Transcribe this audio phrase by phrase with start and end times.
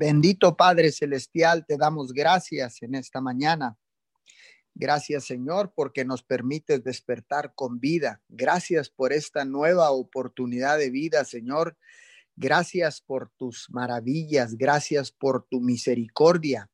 [0.00, 3.76] Bendito Padre Celestial, te damos gracias en esta mañana.
[4.72, 8.22] Gracias Señor porque nos permites despertar con vida.
[8.28, 11.76] Gracias por esta nueva oportunidad de vida, Señor.
[12.36, 14.56] Gracias por tus maravillas.
[14.56, 16.70] Gracias por tu misericordia.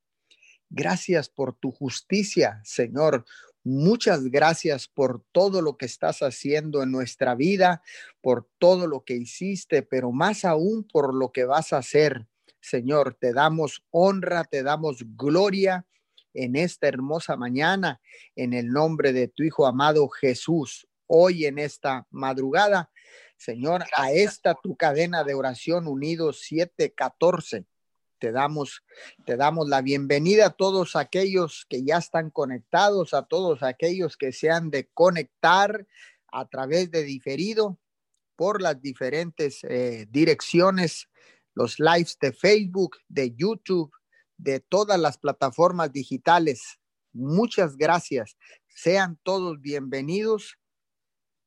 [0.69, 3.25] Gracias por tu justicia, Señor.
[3.63, 7.83] Muchas gracias por todo lo que estás haciendo en nuestra vida,
[8.21, 12.29] por todo lo que hiciste, pero más aún por lo que vas a hacer.
[12.65, 15.85] Señor, te damos honra, te damos gloria
[16.33, 18.01] en esta hermosa mañana,
[18.35, 22.91] en el nombre de tu Hijo amado Jesús, hoy en esta madrugada.
[23.37, 27.67] Señor, a esta tu cadena de oración unidos 714
[28.19, 28.83] te damos,
[29.27, 34.33] te damos la bienvenida a todos aquellos que ya están conectados, a todos aquellos que
[34.33, 35.87] se han de conectar
[36.33, 37.79] a través de diferido
[38.37, 41.11] por las diferentes eh, direcciones,
[41.55, 43.93] los lives de Facebook, de YouTube,
[44.37, 46.79] de todas las plataformas digitales.
[47.13, 48.37] Muchas gracias.
[48.69, 50.57] Sean todos bienvenidos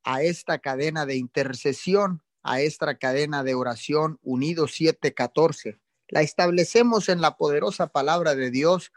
[0.04, 7.20] a esta cadena de intercesión, a esta cadena de oración unido 714 la establecemos en
[7.22, 8.94] la poderosa palabra de Dios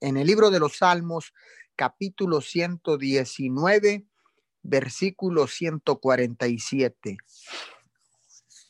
[0.00, 1.34] en el libro de los Salmos,
[1.74, 4.06] capítulo 119,
[4.62, 7.18] versículo 147.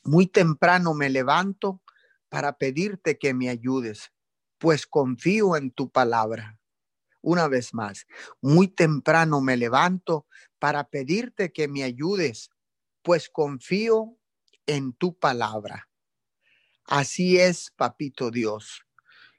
[0.06, 1.82] Muy temprano me levanto
[2.28, 4.12] para pedirte que me ayudes,
[4.58, 6.60] pues confío en tu palabra.
[7.22, 8.06] Una vez más,
[8.40, 10.26] muy temprano me levanto
[10.60, 12.50] para pedirte que me ayudes,
[13.02, 14.16] pues confío
[14.66, 15.88] en tu palabra.
[16.84, 18.86] Así es, papito Dios.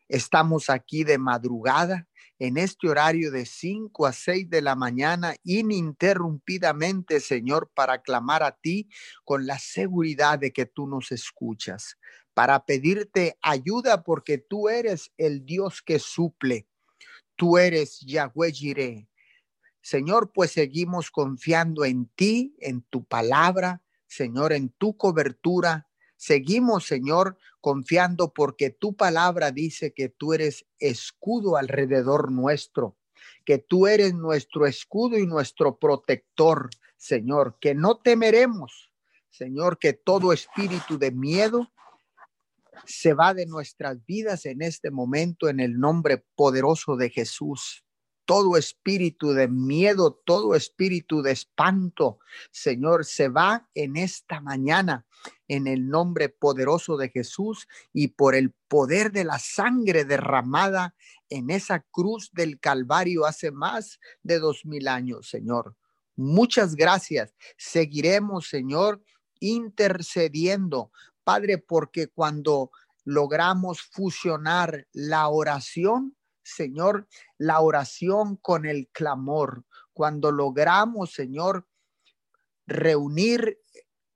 [0.09, 2.09] Estamos aquí de madrugada
[2.39, 8.51] en este horario de 5 a 6 de la mañana ininterrumpidamente, Señor, para clamar a
[8.51, 8.89] ti
[9.23, 11.97] con la seguridad de que tú nos escuchas,
[12.33, 16.67] para pedirte ayuda porque tú eres el Dios que suple.
[17.35, 19.09] Tú eres Yahweh Jireh.
[19.81, 25.86] Señor, pues seguimos confiando en ti, en tu palabra, Señor, en tu cobertura,
[26.17, 32.97] Seguimos, Señor, confiando porque tu palabra dice que tú eres escudo alrededor nuestro,
[33.45, 38.91] que tú eres nuestro escudo y nuestro protector, Señor, que no temeremos,
[39.29, 41.71] Señor, que todo espíritu de miedo
[42.85, 47.83] se va de nuestras vidas en este momento en el nombre poderoso de Jesús
[48.27, 52.19] todo espíritu de miedo, todo espíritu de espanto,
[52.51, 55.07] Señor, se va en esta mañana
[55.47, 60.93] en el nombre poderoso de Jesús y por el poder de la sangre derramada
[61.29, 65.77] en esa cruz del Calvario hace más de dos mil años, Señor.
[66.17, 67.33] Muchas gracias.
[67.57, 69.01] Seguiremos, Señor,
[69.39, 70.91] intercediendo,
[71.23, 72.71] Padre, porque cuando
[73.05, 76.16] logramos fusionar la oración,
[76.47, 79.65] Señor, la oración con el clamor.
[79.93, 81.67] Cuando logramos, Señor,
[82.65, 83.59] reunir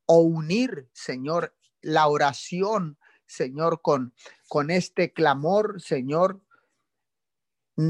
[0.06, 4.14] o unir, Señor, la oración, Señor, con,
[4.48, 6.42] con este clamor, Señor,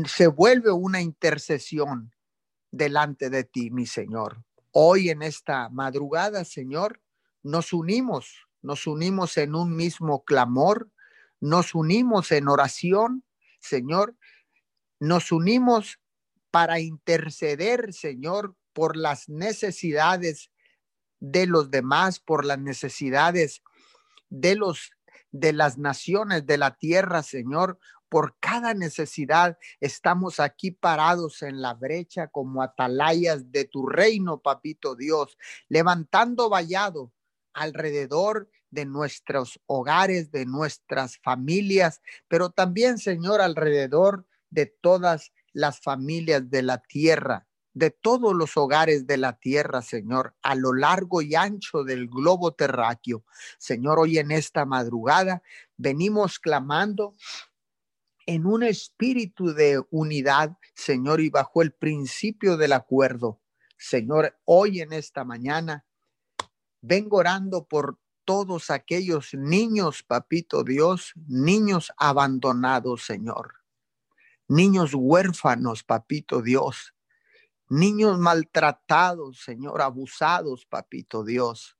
[0.05, 2.13] se vuelve una intercesión
[2.71, 4.43] delante de ti, mi Señor.
[4.71, 7.01] Hoy en esta madrugada, Señor,
[7.43, 10.89] nos unimos, nos unimos en un mismo clamor,
[11.39, 13.23] nos unimos en oración,
[13.59, 14.15] Señor,
[15.01, 15.99] nos unimos
[16.51, 20.51] para interceder, Señor, por las necesidades
[21.19, 23.63] de los demás, por las necesidades
[24.29, 24.91] de los
[25.33, 27.79] de las naciones de la tierra, Señor,
[28.09, 34.95] por cada necesidad estamos aquí parados en la brecha como atalayas de tu reino, papito
[34.95, 37.13] Dios, levantando vallado
[37.53, 46.49] alrededor de nuestros hogares, de nuestras familias, pero también, Señor, alrededor de todas las familias
[46.49, 51.35] de la tierra, de todos los hogares de la tierra, Señor, a lo largo y
[51.35, 53.25] ancho del globo terráqueo.
[53.57, 55.41] Señor, hoy en esta madrugada
[55.77, 57.15] venimos clamando
[58.25, 63.41] en un espíritu de unidad, Señor, y bajo el principio del acuerdo.
[63.77, 65.85] Señor, hoy en esta mañana
[66.81, 73.60] vengo orando por todos aquellos niños, papito Dios, niños abandonados, Señor
[74.51, 76.93] niños huérfanos, papito Dios,
[77.69, 81.77] niños maltratados, Señor, abusados, papito Dios.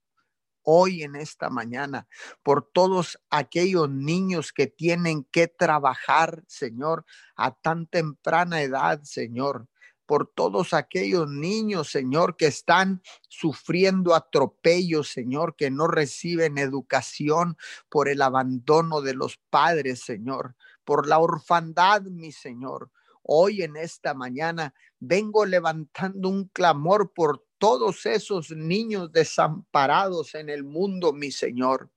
[0.62, 2.08] Hoy en esta mañana,
[2.42, 7.04] por todos aquellos niños que tienen que trabajar, Señor,
[7.36, 9.68] a tan temprana edad, Señor,
[10.06, 17.58] por todos aquellos niños, Señor, que están sufriendo atropellos, Señor, que no reciben educación
[17.90, 22.90] por el abandono de los padres, Señor, por la orfandad, mi Señor.
[23.22, 30.64] Hoy en esta mañana vengo levantando un clamor por todos esos niños desamparados en el
[30.64, 31.90] mundo, mi Señor.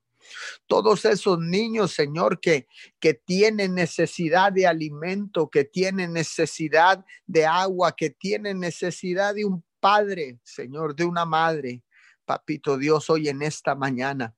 [0.68, 2.68] Todos esos niños, Señor, que,
[3.00, 9.64] que tienen necesidad de alimento, que tienen necesidad de agua, que tienen necesidad de un
[9.80, 11.84] padre, Señor, de una madre.
[12.26, 14.36] Papito Dios, hoy en esta mañana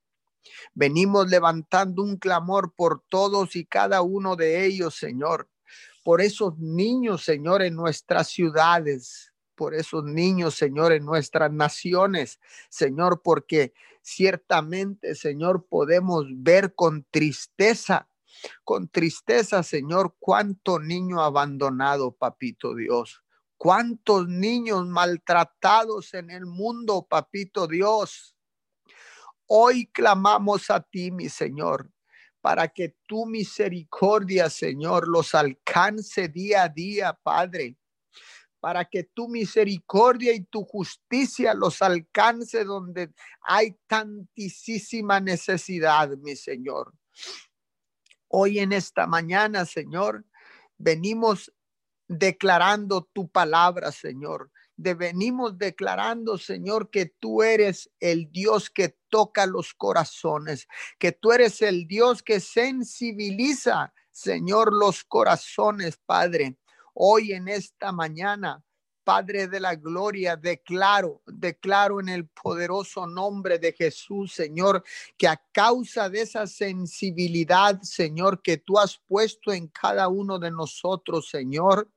[0.73, 5.49] venimos levantando un clamor por todos y cada uno de ellos, Señor,
[6.03, 12.39] por esos niños, Señor, en nuestras ciudades, por esos niños, Señor, en nuestras naciones,
[12.69, 18.07] Señor, porque ciertamente, Señor, podemos ver con tristeza,
[18.63, 23.21] con tristeza, Señor, cuánto niño abandonado, papito Dios.
[23.57, 28.37] Cuántos niños maltratados en el mundo, papito Dios.
[29.47, 31.91] Hoy clamamos a ti, mi Señor,
[32.41, 37.77] para que tu misericordia, Señor, los alcance día a día, Padre
[38.59, 46.93] para que tu misericordia y tu justicia los alcance donde hay tantísima necesidad, mi Señor.
[48.27, 50.25] Hoy en esta mañana, Señor,
[50.77, 51.53] venimos
[52.07, 54.51] declarando tu palabra, Señor.
[54.77, 60.68] De venimos declarando, Señor, que tú eres el Dios que toca los corazones,
[61.00, 66.57] que tú eres el Dios que sensibiliza, Señor, los corazones, Padre.
[66.94, 68.63] Hoy en esta mañana,
[69.03, 74.83] Padre de la gloria, declaro, declaro en el poderoso nombre de Jesús, Señor,
[75.18, 80.51] que a causa de esa sensibilidad, Señor, que tú has puesto en cada uno de
[80.51, 81.89] nosotros, Señor,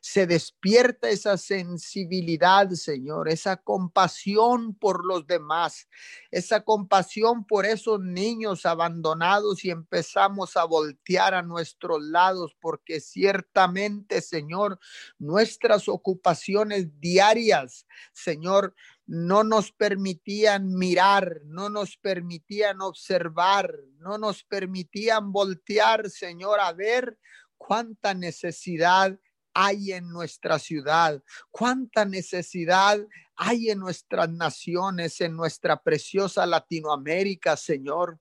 [0.00, 5.88] se despierta esa sensibilidad, Señor, esa compasión por los demás,
[6.30, 14.22] esa compasión por esos niños abandonados y empezamos a voltear a nuestros lados porque ciertamente,
[14.22, 14.78] Señor,
[15.18, 18.74] nuestras ocupaciones diarias, Señor,
[19.06, 27.18] no nos permitían mirar, no nos permitían observar, no nos permitían voltear, Señor, a ver
[27.58, 29.18] cuánta necesidad
[29.54, 33.00] hay en nuestra ciudad, cuánta necesidad
[33.36, 38.18] hay en nuestras naciones, en nuestra preciosa Latinoamérica, Señor.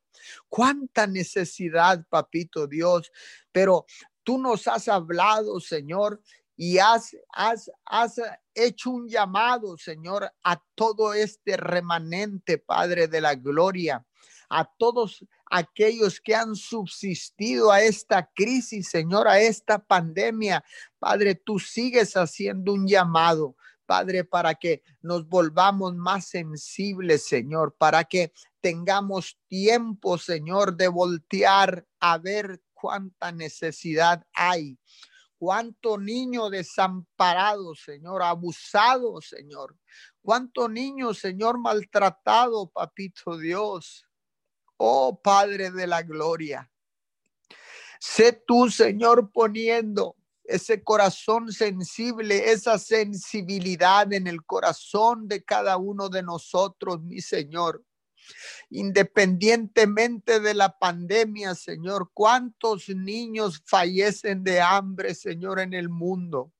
[0.48, 3.12] Cuánta necesidad, papito Dios.
[3.52, 3.86] Pero
[4.24, 6.22] tú nos has hablado, Señor,
[6.56, 8.22] y has, has, has
[8.54, 14.06] hecho un llamado, Señor, a todo este remanente, Padre de la Gloria,
[14.50, 20.64] a todos aquellos que han subsistido a esta crisis, Señor, a esta pandemia.
[21.00, 23.56] Padre, tú sigues haciendo un llamado.
[23.86, 28.32] Padre, para que nos volvamos más sensibles, Señor, para que
[28.62, 34.78] tengamos tiempo, Señor, de voltear a ver cuánta necesidad hay.
[35.40, 39.78] Cuánto niño desamparado, Señor, abusado, Señor.
[40.22, 44.06] Cuánto niño, Señor, maltratado, papito Dios.
[44.82, 46.72] Oh Padre de la Gloria,
[48.00, 50.16] sé tú, Señor, poniendo
[50.46, 57.84] ese corazón sensible, esa sensibilidad en el corazón de cada uno de nosotros, mi Señor.
[58.70, 66.54] Independientemente de la pandemia, Señor, ¿cuántos niños fallecen de hambre, Señor, en el mundo?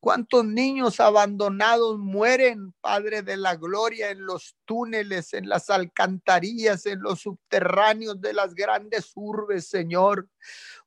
[0.00, 7.00] ¿Cuántos niños abandonados mueren, Padre de la Gloria, en los túneles, en las alcantarillas, en
[7.00, 10.28] los subterráneos de las grandes urbes, Señor?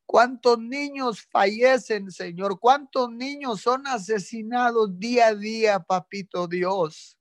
[0.06, 2.60] ¿Cuántos niños fallecen, Señor?
[2.60, 7.18] ¿Cuántos niños son asesinados día a día, Papito Dios?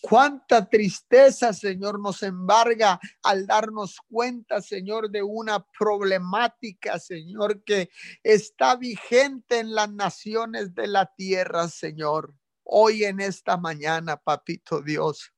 [0.00, 7.90] Cuánta tristeza, Señor, nos embarga al darnos cuenta, Señor, de una problemática, Señor, que
[8.22, 12.34] está vigente en las naciones de la tierra, Señor.
[12.62, 15.32] Hoy en esta mañana, papito Dios.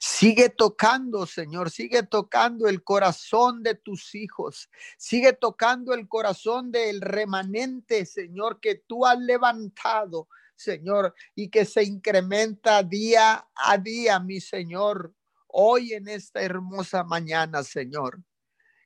[0.00, 4.68] Sigue tocando, Señor, sigue tocando el corazón de tus hijos,
[4.98, 11.82] sigue tocando el corazón del remanente, Señor, que tú has levantado Señor, y que se
[11.82, 15.14] incrementa día a día, mi Señor,
[15.48, 18.22] hoy en esta hermosa mañana, Señor.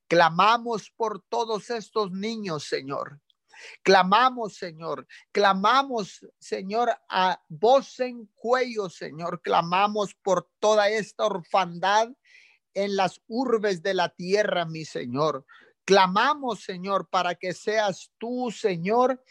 [0.06, 3.20] Clamamos por todos estos niños, Señor.
[3.82, 5.06] Clamamos, Señor.
[5.32, 9.42] Clamamos, Señor, a voz en cuello, Señor.
[9.42, 12.08] Clamamos por toda esta orfandad
[12.75, 15.44] en las urbes de la tierra, mi Señor.
[15.84, 19.22] Clamamos, Señor, para que seas tú, Señor,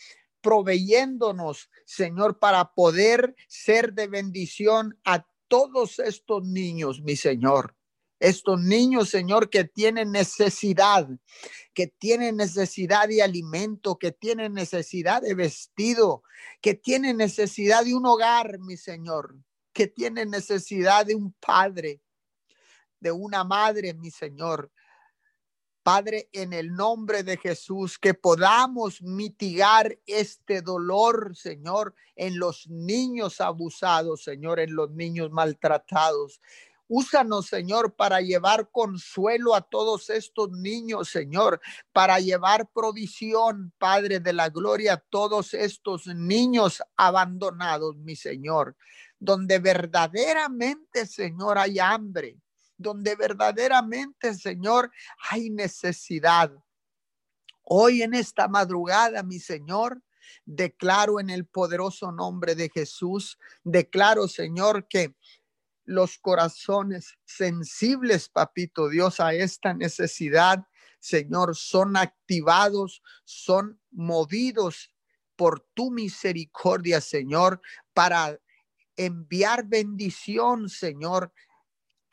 [0.48, 7.76] proveyéndonos, Señor, para poder ser de bendición a todos estos niños, mi Señor.
[8.22, 11.10] Estos niños, Señor, que tienen necesidad,
[11.74, 16.24] que tienen necesidad de alimento, que tienen necesidad de vestido,
[16.62, 19.36] que tienen necesidad de un hogar, mi Señor,
[19.74, 22.02] que tienen necesidad de un padre,
[23.02, 24.72] de una madre, mi Señor.
[25.88, 33.40] Padre, en el nombre de Jesús, que podamos mitigar este dolor, Señor, en los niños
[33.40, 36.42] abusados, Señor, en los niños maltratados.
[36.90, 41.62] Úsanos, Señor, para llevar consuelo a todos estos niños, Señor,
[41.94, 48.76] para llevar provisión, Padre de la Gloria, a todos estos niños abandonados, mi Señor,
[49.20, 52.42] donde verdaderamente, Señor, hay hambre,
[52.78, 54.92] donde verdaderamente, Señor,
[55.30, 56.52] hay necesidad.
[57.64, 60.02] Hoy en esta madrugada, mi Señor,
[60.46, 65.16] declaro en el poderoso nombre de Jesús, declaro, Señor, que
[65.84, 70.66] los corazones sensibles, papito Dios, a esta necesidad,
[71.00, 74.94] Señor, son activados, son movidos
[75.36, 77.62] por tu misericordia, Señor,
[77.94, 78.38] para
[78.98, 81.32] enviar bendición, Señor,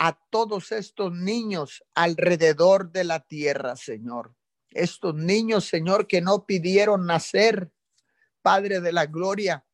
[0.07, 4.35] a todos estos niños alrededor de la tierra, Señor.
[4.69, 7.73] Estos niños, Señor, que no pidieron nacer,
[8.43, 9.65] Padre de la Gloria,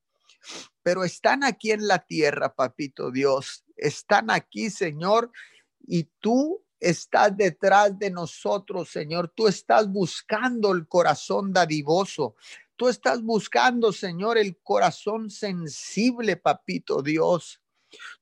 [0.84, 3.64] pero están aquí en la tierra, papito Dios.
[3.76, 5.32] Están aquí, Señor,
[5.80, 9.32] y tú estás detrás de nosotros, Señor.
[9.34, 12.37] Tú estás buscando el corazón dadivoso.
[12.76, 17.60] Tú estás buscando, Señor, el corazón sensible, papito Dios.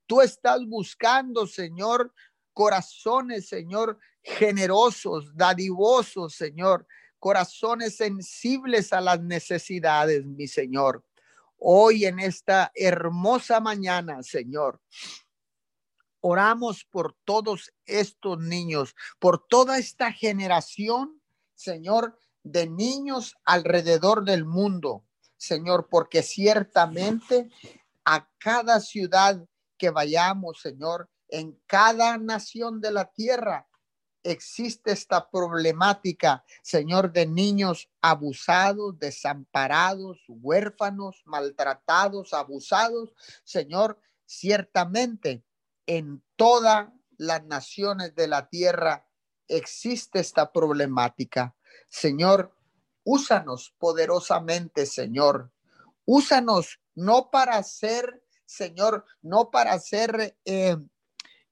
[0.06, 2.12] Tú estás buscando, Señor,
[2.52, 6.86] corazones, Señor, generosos, dadivosos, Señor,
[7.18, 11.04] corazones sensibles a las necesidades, mi Señor.
[11.58, 14.80] Hoy en esta hermosa mañana, Señor,
[16.20, 21.20] oramos por todos estos niños, por toda esta generación,
[21.54, 25.04] Señor, de niños alrededor del mundo,
[25.36, 27.50] Señor, porque ciertamente
[28.04, 29.44] a cada ciudad
[29.78, 33.68] que vayamos, Señor, en cada nación de la tierra
[34.22, 43.14] existe esta problemática, Señor, de niños abusados, desamparados, huérfanos, maltratados, abusados.
[43.44, 45.44] Señor, ciertamente
[45.86, 49.08] en todas las naciones de la tierra
[49.48, 51.56] existe esta problemática.
[51.88, 52.54] Señor,
[53.04, 55.50] úsanos poderosamente, Señor.
[56.04, 60.78] Úsanos no para ser Señor, no para ser eh,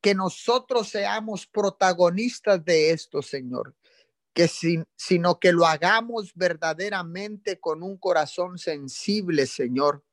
[0.00, 3.76] que nosotros seamos protagonistas de esto, Señor,
[4.32, 4.48] que
[4.96, 10.04] sino que lo hagamos verdaderamente con un corazón sensible, Señor,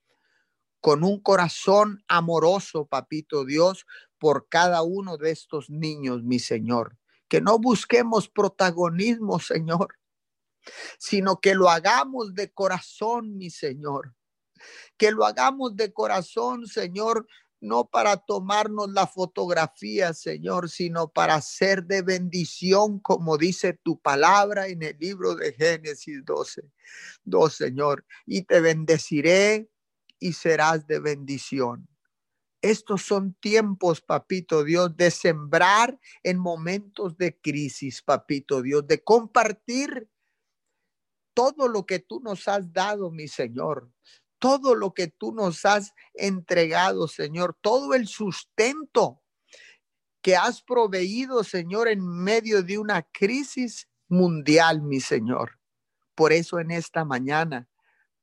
[0.81, 3.85] con un corazón amoroso, papito Dios,
[4.17, 6.97] por cada uno de estos niños, mi Señor.
[7.29, 9.95] Que no busquemos protagonismo, Señor,
[10.99, 14.13] sino que lo hagamos de corazón, mi Señor
[14.97, 17.27] que lo hagamos de corazón, Señor,
[17.63, 24.67] no para tomarnos la fotografía, Señor, sino para ser de bendición, como dice tu palabra
[24.67, 26.63] en el libro de Génesis 12.
[27.23, 29.69] 2, Señor, y te bendeciré
[30.19, 31.87] y serás de bendición.
[32.61, 40.09] Estos son tiempos, papito Dios, de sembrar en momentos de crisis, papito Dios, de compartir
[41.33, 43.89] todo lo que tú nos has dado, mi Señor
[44.43, 49.23] todo lo que tú nos has entregado, Señor, todo el sustento
[50.21, 55.61] que has proveído, Señor, en medio de una crisis mundial, mi Señor.
[56.13, 57.69] Por eso en esta mañana,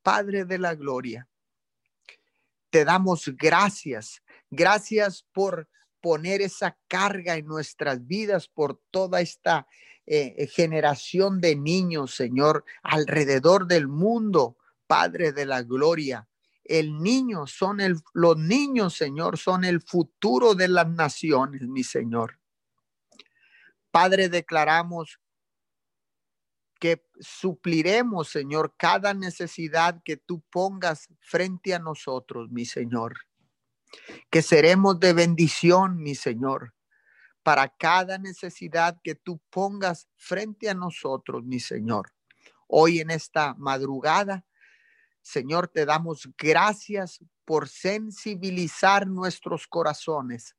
[0.02, 1.26] Padre de la Gloria,
[2.68, 4.22] te damos gracias.
[4.50, 5.70] Gracias por
[6.02, 9.66] poner esa carga en nuestras vidas, por toda esta
[10.04, 14.58] eh, generación de niños, Señor, alrededor del mundo
[14.90, 16.28] Padre de la gloria.
[16.64, 22.40] El niño son el, los niños, Señor, son el futuro de las naciones, mi Señor.
[23.92, 25.20] Padre, declaramos
[26.80, 33.14] que supliremos, Señor, cada necesidad que tú pongas frente a nosotros, mi Señor.
[34.28, 36.74] Que seremos de bendición, mi Señor,
[37.44, 42.12] para cada necesidad que tú pongas frente a nosotros, mi Señor.
[42.66, 44.44] Hoy en esta madrugada
[45.22, 50.56] Señor, te damos gracias por sensibilizar nuestros corazones.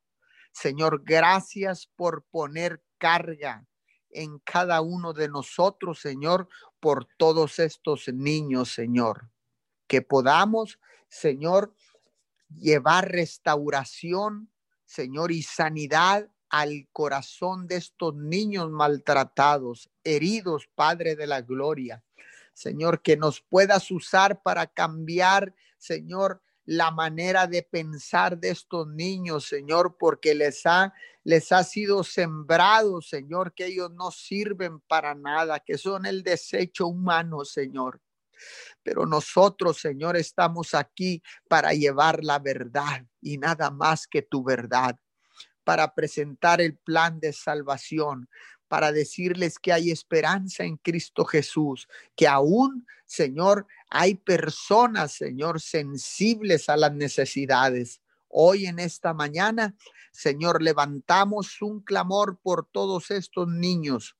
[0.52, 3.66] Señor, gracias por poner carga
[4.10, 6.50] en cada uno de nosotros, Señor,
[6.80, 9.30] por todos estos niños, Señor,
[9.88, 11.74] que podamos, Señor,
[12.50, 14.52] llevar restauración,
[14.86, 22.04] Señor, y sanidad al corazón de estos niños maltratados, heridos, Padre de la Gloria.
[22.54, 29.48] Señor, que nos puedas usar para cambiar, Señor, la manera de pensar de estos niños,
[29.48, 30.94] Señor, porque les ha,
[31.24, 36.88] les ha sido sembrado, Señor, que ellos no sirven para nada, que son el desecho
[36.88, 38.00] humano, Señor.
[38.84, 44.96] Pero nosotros, Señor, estamos aquí para llevar la verdad y nada más que tu verdad,
[45.64, 48.28] para presentar el plan de salvación,
[48.72, 56.70] para decirles que hay esperanza en Cristo Jesús, que aún, Señor, hay personas, Señor, sensibles
[56.70, 58.00] a las necesidades.
[58.30, 59.76] Hoy en esta mañana,
[60.14, 64.16] Señor, levantamos un clamor por todos estos niños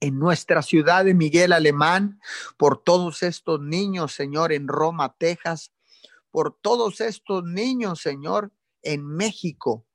[0.00, 2.20] en nuestra ciudad de Miguel Alemán,
[2.56, 5.70] por todos estos niños, Señor, en Roma, Texas,
[6.32, 8.50] por todos estos niños, Señor,
[8.82, 9.86] en México,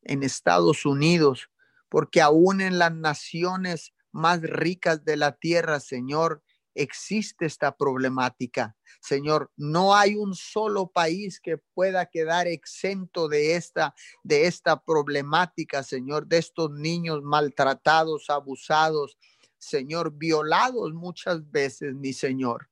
[0.00, 1.50] en Estados Unidos,
[1.88, 6.42] porque aún en las naciones más ricas de la tierra, Señor,
[6.74, 8.76] existe esta problemática.
[9.00, 15.82] Señor, no hay un solo país que pueda quedar exento de esta de esta problemática,
[15.82, 19.16] Señor, de estos niños maltratados, abusados,
[19.58, 22.70] Señor, violados muchas veces, mi Señor.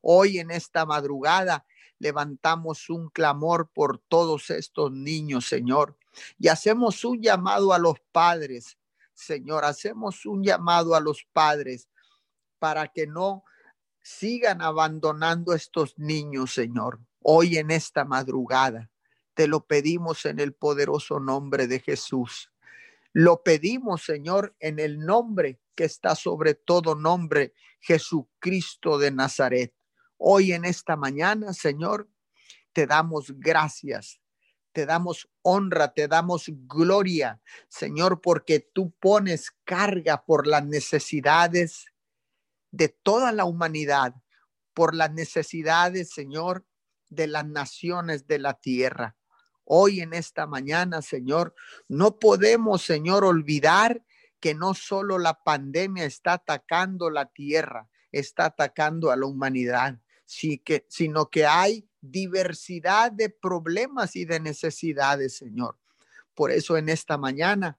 [0.00, 1.66] Hoy en esta madrugada
[1.98, 5.98] levantamos un clamor por todos estos niños, Señor,
[6.38, 8.78] y hacemos un llamado a los padres,
[9.14, 11.88] Señor, hacemos un llamado a los padres
[12.58, 13.44] para que no
[14.02, 17.00] sigan abandonando estos niños, Señor.
[17.20, 18.90] Hoy en esta madrugada
[19.34, 22.50] te lo pedimos en el poderoso nombre de Jesús.
[23.12, 29.74] Lo pedimos, Señor, en el nombre que está sobre todo nombre, Jesucristo de Nazaret.
[30.16, 32.08] Hoy en esta mañana, Señor,
[32.72, 34.20] te damos gracias,
[34.78, 41.86] te damos honra, te damos gloria, Señor, porque tú pones carga por las necesidades
[42.70, 44.14] de toda la humanidad,
[44.74, 46.64] por las necesidades, Señor,
[47.08, 49.16] de las naciones de la tierra.
[49.64, 51.56] Hoy en esta mañana, Señor,
[51.88, 54.04] no podemos, Señor, olvidar
[54.38, 61.30] que no solo la pandemia está atacando la tierra, está atacando a la humanidad, sino
[61.30, 65.78] que hay diversidad de problemas y de necesidades, Señor.
[66.34, 67.78] Por eso en esta mañana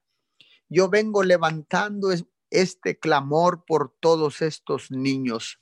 [0.68, 2.10] yo vengo levantando
[2.50, 5.60] este clamor por todos estos niños,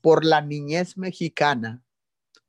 [0.00, 1.82] por la niñez mexicana,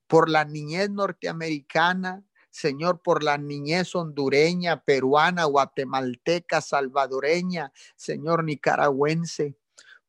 [0.08, 9.58] por la niñez norteamericana, Señor, por la niñez hondureña, peruana, guatemalteca, salvadoreña, Señor, nicaragüense,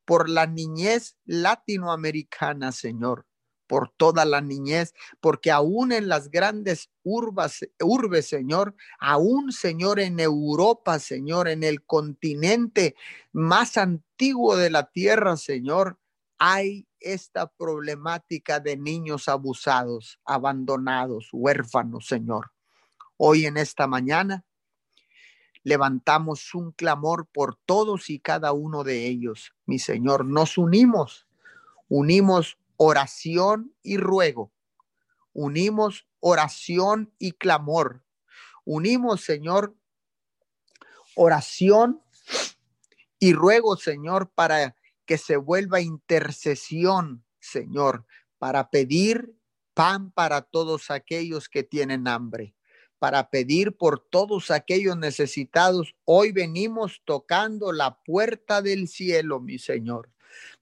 [0.04, 3.27] por la niñez latinoamericana, Señor
[3.68, 10.18] por toda la niñez, porque aún en las grandes urbas, urbes, Señor, aún, Señor, en
[10.18, 12.96] Europa, Señor, en el continente
[13.32, 15.98] más antiguo de la tierra, Señor,
[16.38, 22.52] hay esta problemática de niños abusados, abandonados, huérfanos, Señor.
[23.16, 24.44] Hoy en esta mañana
[25.62, 29.52] levantamos un clamor por todos y cada uno de ellos.
[29.66, 31.26] Mi Señor, nos unimos,
[31.88, 34.52] unimos oración y ruego.
[35.34, 38.04] Unimos oración y clamor.
[38.64, 39.76] Unimos, Señor,
[41.14, 42.00] oración
[43.18, 48.06] y ruego, Señor, para que se vuelva intercesión, Señor,
[48.38, 49.34] para pedir
[49.74, 52.54] pan para todos aquellos que tienen hambre,
[52.98, 55.94] para pedir por todos aquellos necesitados.
[56.04, 60.12] Hoy venimos tocando la puerta del cielo, mi Señor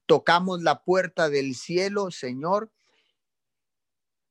[0.07, 2.71] tocamos la puerta del cielo, Señor,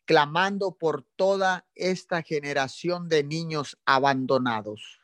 [0.07, 5.03] clamando por toda esta generación de niños abandonados.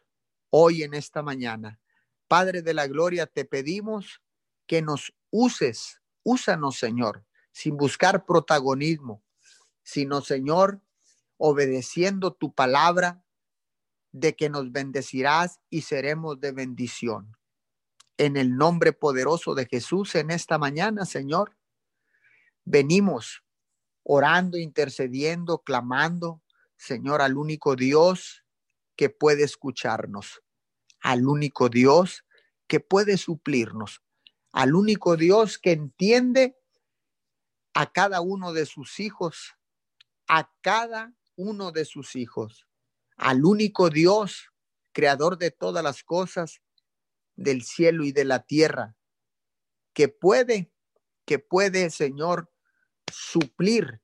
[0.51, 1.79] Hoy en esta mañana,
[2.27, 4.23] Padre de la Gloria, te pedimos
[4.67, 9.23] que nos uses, úsanos, Señor, sin buscar protagonismo,
[9.83, 10.81] sino, Señor,
[11.37, 13.25] obedeciendo tu palabra
[14.13, 17.37] de que nos bendecirás y seremos de bendición
[18.17, 21.57] en el nombre poderoso de Jesús en esta mañana, Señor.
[22.65, 23.43] Venimos
[24.03, 26.43] orando, intercediendo, clamando,
[26.77, 28.45] Señor, al único Dios
[28.97, 30.43] que puede escucharnos,
[31.01, 32.25] al único Dios
[32.67, 34.03] que puede suplirnos,
[34.53, 36.57] al único Dios que entiende
[37.75, 39.57] a cada uno de sus hijos,
[40.29, 42.67] a cada uno de sus hijos,
[43.17, 44.53] al único Dios,
[44.93, 46.62] creador de todas las cosas,
[47.43, 48.97] del cielo y de la tierra,
[49.93, 50.73] que puede,
[51.25, 52.51] que puede, Señor,
[53.13, 54.01] suplir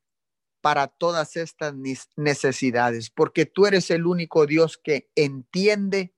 [0.60, 1.74] para todas estas
[2.16, 6.14] necesidades, porque tú eres el único Dios que entiende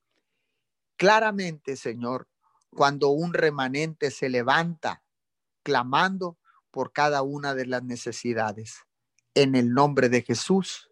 [0.96, 2.28] claramente, Señor,
[2.70, 5.04] cuando un remanente se levanta
[5.62, 6.38] clamando
[6.70, 8.76] por cada una de las necesidades.
[9.34, 10.90] En el nombre de Jesús.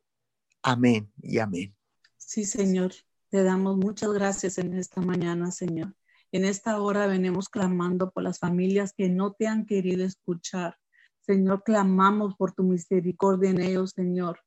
[0.62, 1.76] Amén y amén.
[2.16, 2.92] Sí, Señor.
[3.30, 5.94] Te damos muchas gracias en esta mañana, Señor.
[6.30, 10.76] En esta hora venimos clamando por las familias que no te han querido escuchar.
[11.20, 14.40] Señor, clamamos por tu misericordia en ellos, Señor.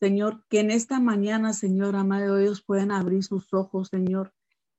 [0.00, 4.32] Señor, que en esta mañana, Señor amado, ellos puedan abrir sus ojos, Señor.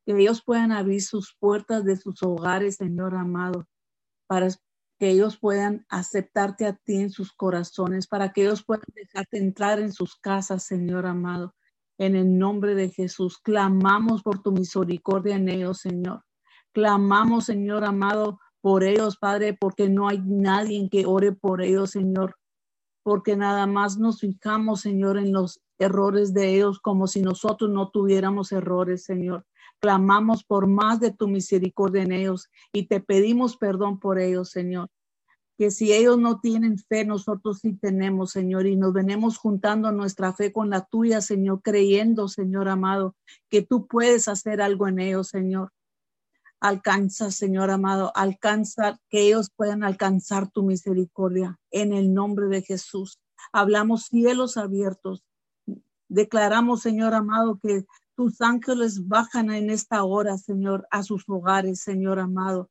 [0.05, 3.67] Que ellos puedan abrir sus puertas de sus hogares, Señor amado,
[4.27, 4.49] para
[4.99, 9.79] que ellos puedan aceptarte a ti en sus corazones, para que ellos puedan dejarte entrar
[9.79, 11.53] en sus casas, Señor amado.
[11.97, 16.23] En el nombre de Jesús, clamamos por tu misericordia en ellos, Señor.
[16.73, 22.35] Clamamos, Señor amado, por ellos, Padre, porque no hay nadie que ore por ellos, Señor.
[23.03, 27.89] Porque nada más nos fijamos, Señor, en los errores de ellos como si nosotros no
[27.89, 29.45] tuviéramos errores, Señor.
[29.79, 34.89] Clamamos por más de tu misericordia en ellos y te pedimos perdón por ellos, Señor.
[35.57, 40.33] Que si ellos no tienen fe, nosotros sí tenemos, Señor, y nos venimos juntando nuestra
[40.33, 43.15] fe con la tuya, Señor, creyendo, Señor amado,
[43.49, 45.71] que tú puedes hacer algo en ellos, Señor.
[46.59, 53.19] Alcanza, Señor amado, alcanza que ellos puedan alcanzar tu misericordia en el nombre de Jesús.
[53.53, 55.23] Hablamos cielos abiertos.
[56.07, 62.19] Declaramos, Señor amado, que tus ángeles bajan en esta hora, Señor, a sus hogares, Señor
[62.19, 62.69] amado,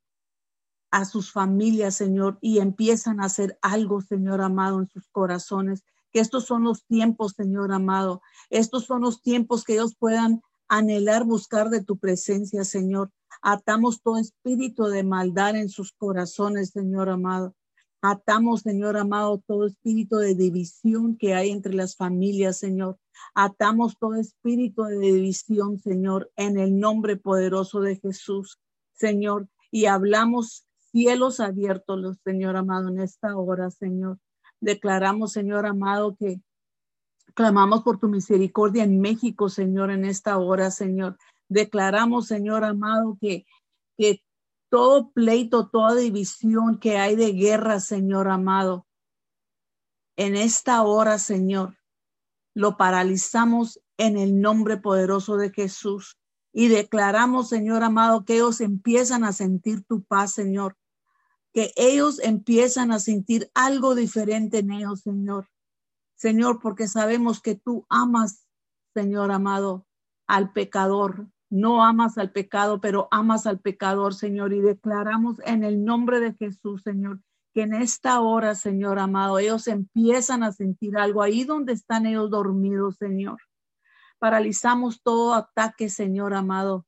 [0.94, 5.82] a sus familias, Señor, y empiezan a hacer algo, Señor amado, en sus corazones.
[6.12, 8.22] Que estos son los tiempos, Señor amado.
[8.48, 13.10] Estos son los tiempos que ellos puedan anhelar buscar de tu presencia, Señor.
[13.42, 17.56] Atamos todo espíritu de maldad en sus corazones, Señor amado.
[18.00, 23.00] Atamos, Señor amado, todo espíritu de división que hay entre las familias, Señor.
[23.34, 28.60] Atamos todo espíritu de división, Señor, en el nombre poderoso de Jesús,
[28.92, 29.48] Señor.
[29.72, 34.20] Y hablamos cielos abiertos, Señor amado, en esta hora, Señor.
[34.60, 36.40] Declaramos, Señor amado, que
[37.34, 41.18] clamamos por tu misericordia en México, Señor, en esta hora, Señor.
[41.48, 43.44] Declaramos, Señor amado, que,
[43.98, 44.22] que
[44.70, 48.86] todo pleito, toda división que hay de guerra, Señor amado,
[50.16, 51.76] en esta hora, Señor,
[52.54, 56.18] lo paralizamos en el nombre poderoso de Jesús.
[56.52, 60.76] Y declaramos, Señor amado, que ellos empiezan a sentir tu paz, Señor.
[61.54, 65.48] Que ellos empiezan a sentir algo diferente en ellos, Señor.
[66.16, 68.46] Señor, porque sabemos que tú amas,
[68.92, 69.86] Señor amado,
[70.26, 71.28] al pecador.
[71.50, 74.52] No amas al pecado, pero amas al pecador, Señor.
[74.52, 77.20] Y declaramos en el nombre de Jesús, Señor,
[77.52, 82.30] que en esta hora, Señor amado, ellos empiezan a sentir algo ahí donde están ellos
[82.30, 83.38] dormidos, Señor.
[84.18, 86.86] Paralizamos todo ataque, Señor amado,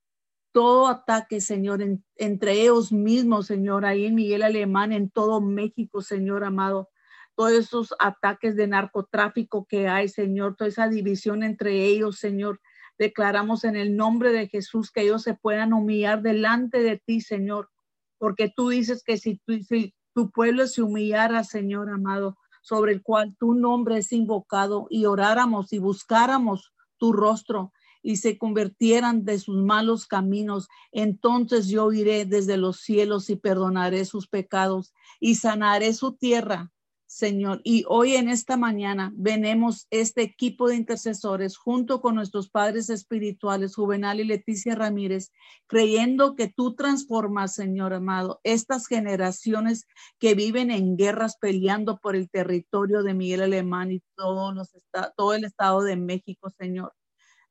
[0.56, 1.84] todo ataque, Señor,
[2.16, 6.88] entre ellos mismos, Señor, ahí en Miguel Alemán, en todo México, Señor amado.
[7.34, 12.62] Todos esos ataques de narcotráfico que hay, Señor, toda esa división entre ellos, Señor.
[12.96, 17.68] Declaramos en el nombre de Jesús que ellos se puedan humillar delante de ti, Señor,
[18.16, 23.02] porque tú dices que si, tú, si tu pueblo se humillara, Señor amado, sobre el
[23.02, 27.74] cual tu nombre es invocado y oráramos y buscáramos tu rostro
[28.06, 34.04] y se convirtieran de sus malos caminos, entonces yo iré desde los cielos y perdonaré
[34.04, 36.70] sus pecados y sanaré su tierra.
[37.08, 37.60] Señor.
[37.64, 43.74] Y hoy en esta mañana venemos este equipo de intercesores junto con nuestros padres espirituales,
[43.74, 45.30] Juvenal y Leticia Ramírez,
[45.66, 49.86] creyendo que tú transformas, Señor amado, estas generaciones
[50.18, 54.72] que viven en guerras peleando por el territorio de Miguel Alemán y los
[55.16, 56.92] todo el estado de México, Señor.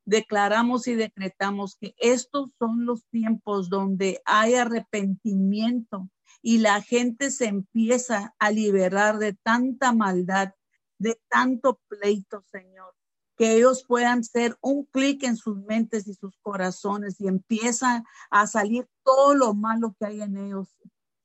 [0.05, 6.09] Declaramos y decretamos que estos son los tiempos donde hay arrepentimiento
[6.41, 10.53] y la gente se empieza a liberar de tanta maldad,
[10.99, 12.93] de tanto pleito, Señor,
[13.35, 18.45] que ellos puedan ser un clic en sus mentes y sus corazones y empieza a
[18.45, 20.69] salir todo lo malo que hay en ellos,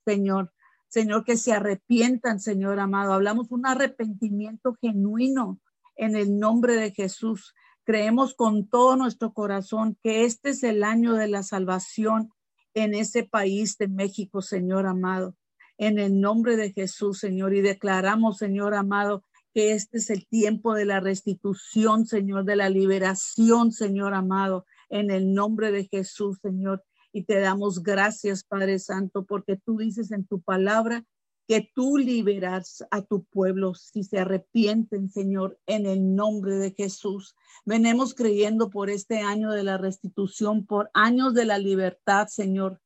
[0.07, 0.53] Señor.
[0.89, 3.13] Señor, que se arrepientan, Señor amado.
[3.13, 5.61] Hablamos un arrepentimiento genuino
[5.95, 7.55] en el nombre de Jesús.
[7.85, 12.31] Creemos con todo nuestro corazón que este es el año de la salvación
[12.75, 15.37] en ese país de México, Señor amado.
[15.79, 20.75] En el nombre de Jesús, Señor, y declaramos, Señor amado, que este es el tiempo
[20.75, 26.85] de la restitución, Señor, de la liberación, Señor amado, en el nombre de Jesús, Señor.
[27.13, 31.05] Y te damos gracias, Padre Santo, porque tú dices en tu palabra
[31.51, 37.35] que tú liberas a tu pueblo si se arrepienten, Señor, en el nombre de Jesús.
[37.65, 42.81] Venemos creyendo por este año de la restitución, por años de la libertad, Señor,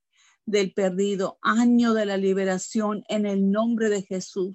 [0.46, 4.54] del perdido, año de la liberación en el nombre de Jesús.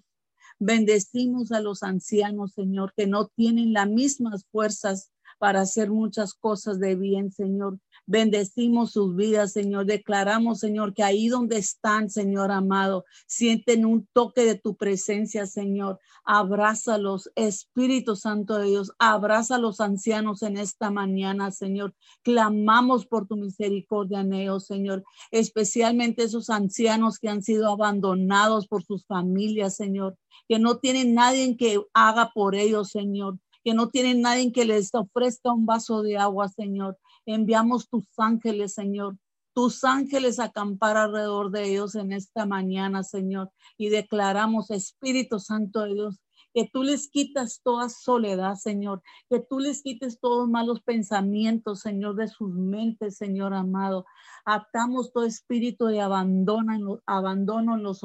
[0.58, 6.80] Bendecimos a los ancianos, Señor, que no tienen las mismas fuerzas para hacer muchas cosas
[6.80, 7.80] de bien, Señor.
[8.06, 9.86] Bendecimos sus vidas, Señor.
[9.86, 16.00] Declaramos, Señor, que ahí donde están, Señor amado, sienten un toque de tu presencia, Señor.
[16.26, 18.92] Abrázalos, Espíritu Santo de Dios.
[19.00, 21.94] Abraza a los ancianos en esta mañana, Señor.
[22.24, 25.04] Clamamos por tu misericordia, Neo, Señor.
[25.32, 30.18] Especialmente esos ancianos que han sido abandonados por sus familias, Señor.
[30.48, 34.94] Que no tienen nadie que haga por ellos, Señor que no tienen nadie que les
[34.94, 36.98] ofrezca un vaso de agua, Señor.
[37.26, 39.18] Enviamos tus ángeles, Señor.
[39.54, 43.52] Tus ángeles acampar alrededor de ellos en esta mañana, Señor.
[43.78, 46.20] Y declaramos, Espíritu Santo de Dios,
[46.54, 52.16] que tú les quitas toda soledad, Señor, que tú les quites todos malos pensamientos, Señor,
[52.16, 54.06] de sus mentes, Señor amado.
[54.46, 58.02] Atamos todo espíritu de abandono, abandono en los,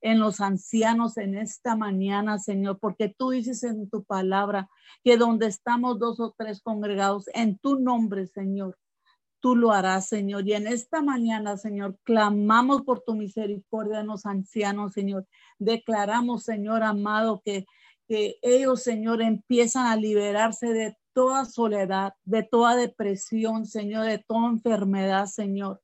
[0.00, 4.68] en los ancianos en esta mañana, Señor, porque tú dices en tu palabra
[5.02, 8.76] que donde estamos dos o tres congregados en tu nombre, Señor,
[9.40, 10.46] tú lo harás, Señor.
[10.46, 15.26] Y en esta mañana, Señor, clamamos por tu misericordia en los ancianos, Señor.
[15.58, 17.66] Declaramos, Señor amado, que,
[18.06, 24.48] que ellos, Señor, empiezan a liberarse de toda soledad, de toda depresión, Señor, de toda
[24.48, 25.80] enfermedad, Señor,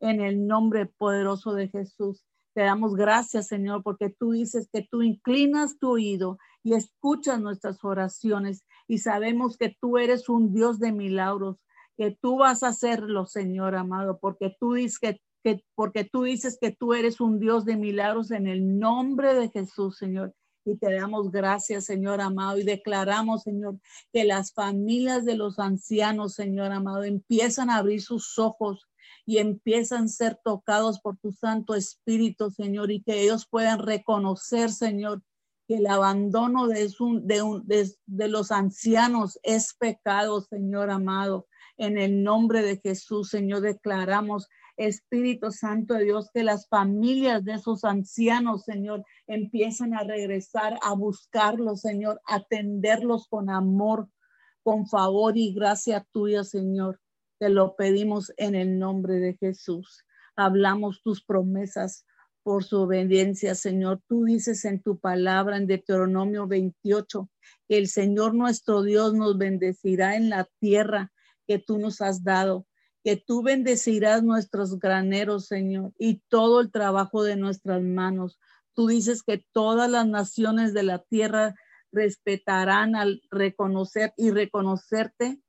[0.00, 2.24] en el nombre poderoso de Jesús.
[2.56, 7.84] Te damos gracias, Señor, porque tú dices que tú inclinas tu oído y escuchas nuestras
[7.84, 11.58] oraciones y sabemos que tú eres un Dios de milagros,
[11.98, 16.56] que tú vas a hacerlo, Señor amado, porque tú dices que, que, porque tú dices
[16.58, 20.32] que tú eres un Dios de milagros en el nombre de Jesús, Señor.
[20.64, 23.78] Y te damos gracias, Señor amado, y declaramos, Señor,
[24.14, 28.88] que las familias de los ancianos, Señor amado, empiezan a abrir sus ojos
[29.26, 34.70] y empiezan a ser tocados por tu Santo Espíritu, Señor, y que ellos puedan reconocer,
[34.70, 35.22] Señor,
[35.66, 36.88] que el abandono de,
[38.06, 41.48] los ancianos es pecado, Señor amado.
[41.76, 47.54] En el nombre de Jesús, Señor, declaramos, Espíritu Santo de Dios, que las familias de
[47.54, 54.08] esos ancianos, Señor, empiezan a regresar a buscarlos, Señor, atenderlos con amor,
[54.62, 57.00] con favor y gracia tuya, Señor.
[57.38, 60.04] Te lo pedimos en el nombre de Jesús.
[60.36, 62.06] Hablamos tus promesas
[62.42, 64.00] por su obediencia, Señor.
[64.08, 67.28] Tú dices en tu palabra en Deuteronomio 28
[67.68, 71.12] que el Señor nuestro Dios nos bendecirá en la tierra
[71.46, 72.66] que tú nos has dado,
[73.04, 78.38] que tú bendecirás nuestros graneros, Señor, y todo el trabajo de nuestras manos.
[78.74, 81.54] Tú dices que todas las naciones de la tierra
[81.92, 85.40] respetarán al reconocer y reconocerte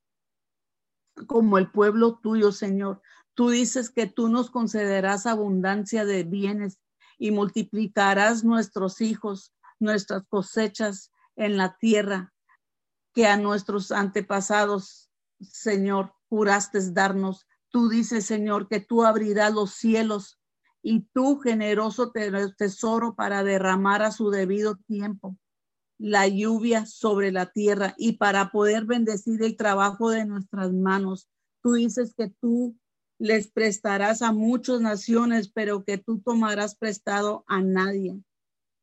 [1.26, 3.02] como el pueblo tuyo, Señor.
[3.34, 6.80] Tú dices que tú nos concederás abundancia de bienes
[7.18, 12.32] y multiplicarás nuestros hijos, nuestras cosechas en la tierra
[13.14, 17.46] que a nuestros antepasados, Señor, juraste darnos.
[17.70, 20.38] Tú dices, Señor, que tú abrirás los cielos
[20.82, 22.12] y tú generoso
[22.56, 25.36] tesoro para derramar a su debido tiempo
[25.98, 31.28] la lluvia sobre la tierra y para poder bendecir el trabajo de nuestras manos.
[31.62, 32.76] Tú dices que tú
[33.18, 38.22] les prestarás a muchas naciones, pero que tú tomarás prestado a nadie,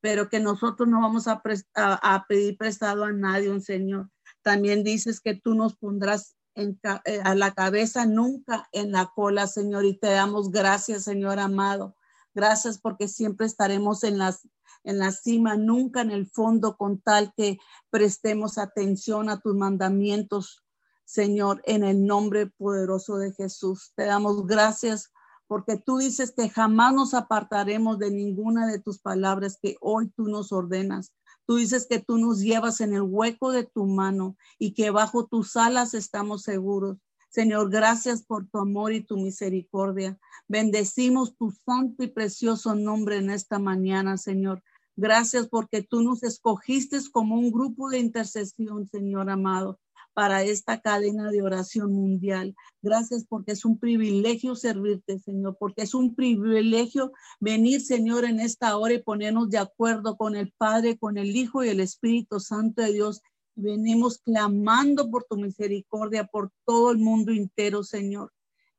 [0.01, 1.41] pero que nosotros no vamos a,
[1.73, 4.10] a, pedir prestado a nadie, Señor.
[4.41, 9.47] También dices que tú nos pondrás en, eh, a la cabeza, nunca en la cola,
[9.47, 11.94] Señor, y te damos gracias, Señor amado.
[12.36, 14.48] Gracias porque siempre estaremos en las
[14.86, 17.58] en la cima, nunca en el fondo, con tal que
[17.89, 20.63] prestemos atención a tus mandamientos,
[21.06, 23.93] Señor, en el nombre poderoso de Jesús.
[23.95, 25.12] Te damos gracias
[25.48, 30.28] porque tú dices que jamás nos apartaremos de ninguna de tus palabras que hoy tú
[30.28, 31.13] nos ordenas.
[31.45, 35.26] Tú dices que tú nos llevas en el hueco de tu mano y que bajo
[35.26, 36.98] tus alas estamos seguros.
[37.36, 40.17] Señor, gracias por tu amor y tu misericordia.
[40.48, 44.63] Bendecimos tu santo y precioso nombre en esta mañana, Señor.
[44.95, 49.82] Gracias porque tú nos escogiste como un grupo de intercesión, Señor amado,
[50.13, 52.56] para esta cadena de oración mundial.
[52.82, 58.78] Gracias porque es un privilegio servirte, Señor, porque es un privilegio venir, Señor, en esta
[58.78, 62.82] hora y ponernos de acuerdo con el Padre, con el Hijo y el Espíritu Santo
[62.82, 63.21] de Dios.
[63.55, 68.31] Venimos clamando por tu misericordia por todo el mundo entero, Señor.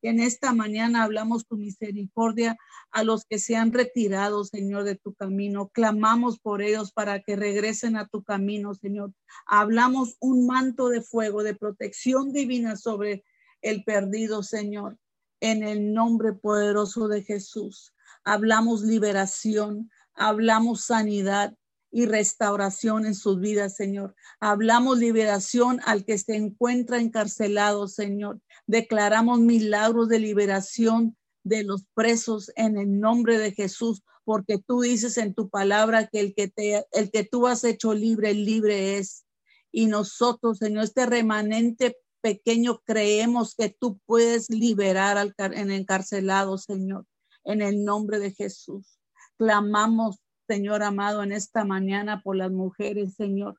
[0.03, 2.57] en esta mañana hablamos tu misericordia
[2.93, 5.69] a los que se han retirado, Señor, de tu camino.
[5.69, 9.13] Clamamos por ellos para que regresen a tu camino, Señor.
[9.47, 13.25] Hablamos un manto de fuego, de protección divina sobre
[13.63, 14.97] el perdido, Señor,
[15.41, 17.93] en el nombre poderoso de Jesús.
[18.23, 21.57] Hablamos liberación, hablamos sanidad,
[21.91, 24.15] y restauración en sus vidas, Señor.
[24.41, 28.41] Hablamos liberación al que se encuentra encarcelado, Señor.
[28.67, 35.17] Declaramos milagros de liberación de los presos en el nombre de Jesús, porque tú dices
[35.17, 39.25] en tu palabra que el que te el que tú has hecho libre, libre es.
[39.71, 47.07] Y nosotros, Señor, este remanente pequeño creemos que tú puedes liberar al en encarcelado, Señor,
[47.45, 48.99] en el nombre de Jesús.
[49.39, 53.59] Clamamos Señor amado, en esta mañana por las mujeres, Señor,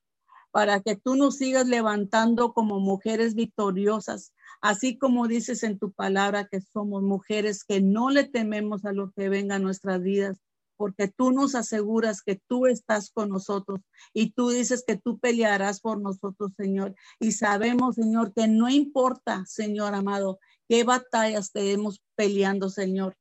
[0.52, 6.48] para que tú nos sigas levantando como mujeres victoriosas, así como dices en tu palabra
[6.48, 10.40] que somos mujeres que no le tememos a lo que venga a nuestras vidas,
[10.78, 13.82] porque tú nos aseguras que tú estás con nosotros
[14.14, 16.96] y tú dices que tú pelearás por nosotros, Señor.
[17.20, 23.18] Y sabemos, Señor, que no importa, Señor amado, qué batallas estemos peleando, Señor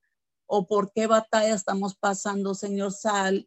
[0.46, 2.92] o por qué batalla estamos pasando, Señor.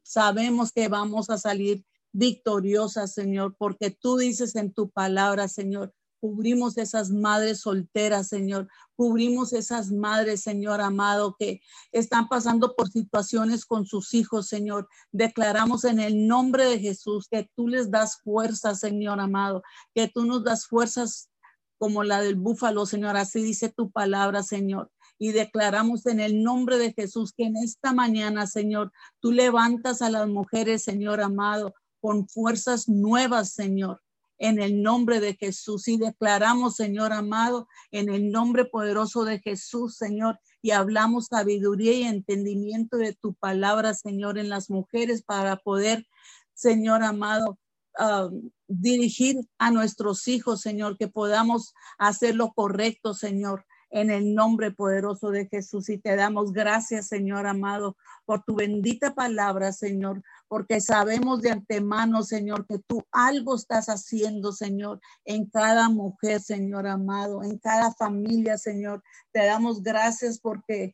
[0.03, 6.77] sabemos que vamos a salir victoriosas, Señor, porque tú dices en tu palabra, Señor, cubrimos
[6.77, 8.67] esas madres solteras, Señor.
[8.95, 14.89] Cubrimos esas madres, Señor amado, que están pasando por situaciones con sus hijos, Señor.
[15.11, 20.25] Declaramos en el nombre de Jesús que tú les das fuerzas, Señor amado, que tú
[20.25, 21.29] nos das fuerzas
[21.77, 23.15] como la del búfalo, Señor.
[23.15, 27.93] Así dice tu palabra, Señor y declaramos en el nombre de Jesús que en esta
[27.93, 34.01] mañana, Señor, tú levantas a las mujeres, Señor amado, con fuerzas nuevas, Señor.
[34.37, 39.97] En el nombre de Jesús y declaramos, Señor amado, en el nombre poderoso de Jesús,
[39.97, 46.07] Señor, y hablamos sabiduría y entendimiento de tu palabra, Señor, en las mujeres para poder,
[46.53, 47.59] Señor amado,
[47.97, 48.29] ah,
[48.69, 55.31] dirigir a nuestros hijos, Señor, que podamos hacer lo correcto, Señor, en el nombre poderoso
[55.31, 55.89] de Jesús.
[55.89, 62.23] Y te damos gracias, Señor amado, por tu bendita palabra, Señor, porque sabemos de antemano,
[62.23, 68.57] Señor, que tú algo estás haciendo, Señor, en cada mujer, Señor amado, en cada familia,
[68.57, 69.03] Señor.
[69.31, 70.93] Te damos gracias porque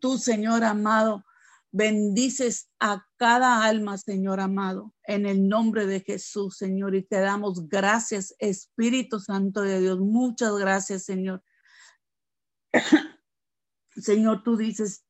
[0.00, 1.24] tú, Señor amado,
[1.70, 7.68] bendices a cada alma, Señor amado, en el nombre de Jesús, Señor, y te damos
[7.68, 9.98] gracias, Espíritu Santo de Dios.
[10.00, 11.42] Muchas gracias, Señor.
[13.90, 15.04] Señor, tú dices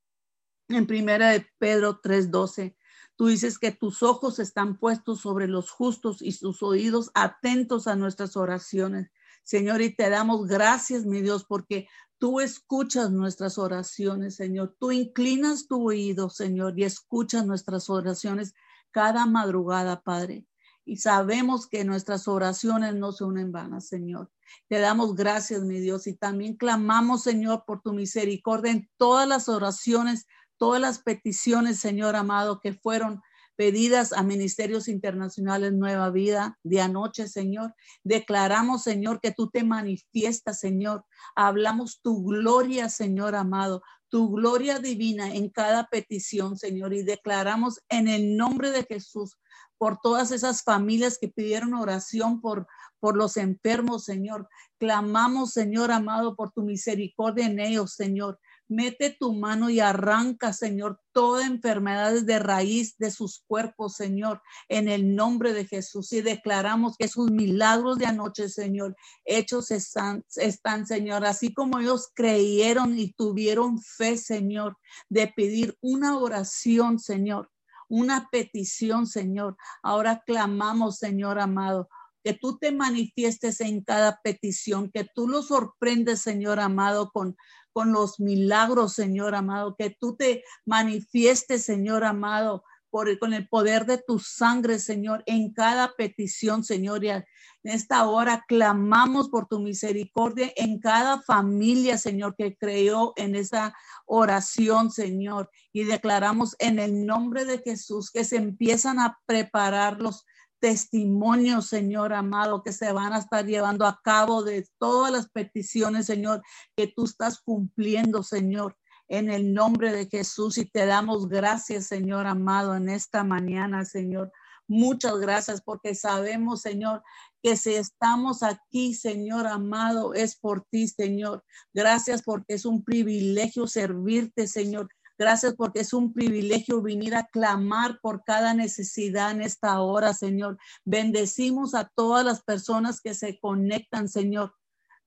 [0.68, 2.76] en primera de Pedro 3:12,
[3.16, 7.96] tú dices que tus ojos están puestos sobre los justos y sus oídos atentos a
[7.96, 9.10] nuestras oraciones.
[9.44, 14.76] Señor, y te damos gracias, mi Dios, porque tú escuchas nuestras oraciones, Señor.
[14.78, 18.54] Tú inclinas tu oído, Señor, y escuchas nuestras oraciones
[18.90, 20.47] cada madrugada, Padre.
[20.88, 24.30] Y sabemos que nuestras oraciones no son en vano, Señor.
[24.68, 29.50] Te damos gracias, mi Dios, y también clamamos, Señor, por tu misericordia en todas las
[29.50, 33.20] oraciones, todas las peticiones, Señor amado, que fueron
[33.54, 37.74] pedidas a ministerios internacionales Nueva Vida de anoche, Señor.
[38.02, 41.04] Declaramos, Señor, que tú te manifiestas, Señor.
[41.34, 46.94] Hablamos tu gloria, Señor amado, tu gloria divina en cada petición, Señor.
[46.94, 49.36] Y declaramos en el nombre de Jesús
[49.78, 52.66] por todas esas familias que pidieron oración por,
[53.00, 54.48] por los enfermos, Señor.
[54.78, 58.38] Clamamos, Señor amado, por tu misericordia en ellos, Señor.
[58.70, 64.88] Mete tu mano y arranca, Señor, toda enfermedad de raíz de sus cuerpos, Señor, en
[64.88, 66.12] el nombre de Jesús.
[66.12, 72.10] Y declaramos que sus milagros de anoche, Señor, hechos están, están, Señor, así como ellos
[72.14, 74.76] creyeron y tuvieron fe, Señor,
[75.08, 77.48] de pedir una oración, Señor
[77.88, 79.56] una petición, Señor.
[79.82, 81.88] Ahora clamamos, Señor amado,
[82.22, 87.36] que tú te manifiestes en cada petición, que tú lo sorprendes, Señor amado, con,
[87.72, 93.86] con los milagros, Señor amado, que tú te manifiestes, Señor amado, por, con el poder
[93.86, 97.04] de tu sangre, Señor, en cada petición, Señor.
[97.04, 97.24] Y en
[97.62, 103.74] esta hora clamamos por tu misericordia en cada familia, Señor, que creyó en esa
[104.06, 105.50] oración, Señor.
[105.72, 110.24] Y declaramos en el nombre de Jesús que se empiezan a preparar los
[110.60, 116.06] testimonios, Señor amado, que se van a estar llevando a cabo de todas las peticiones,
[116.06, 116.42] Señor,
[116.76, 118.76] que tú estás cumpliendo, Señor
[119.08, 124.30] en el nombre de Jesús y te damos gracias, Señor amado, en esta mañana, Señor,
[124.70, 127.02] Muchas gracias porque sabemos, Señor,
[127.42, 131.42] que si estamos aquí, Señor amado, es por ti, Señor.
[131.72, 134.90] Gracias porque es un privilegio servirte, Señor.
[135.16, 140.58] Gracias porque es un privilegio venir a clamar por cada necesidad en esta hora, Señor.
[140.84, 144.52] Bendecimos a todas las personas que se conectan, Señor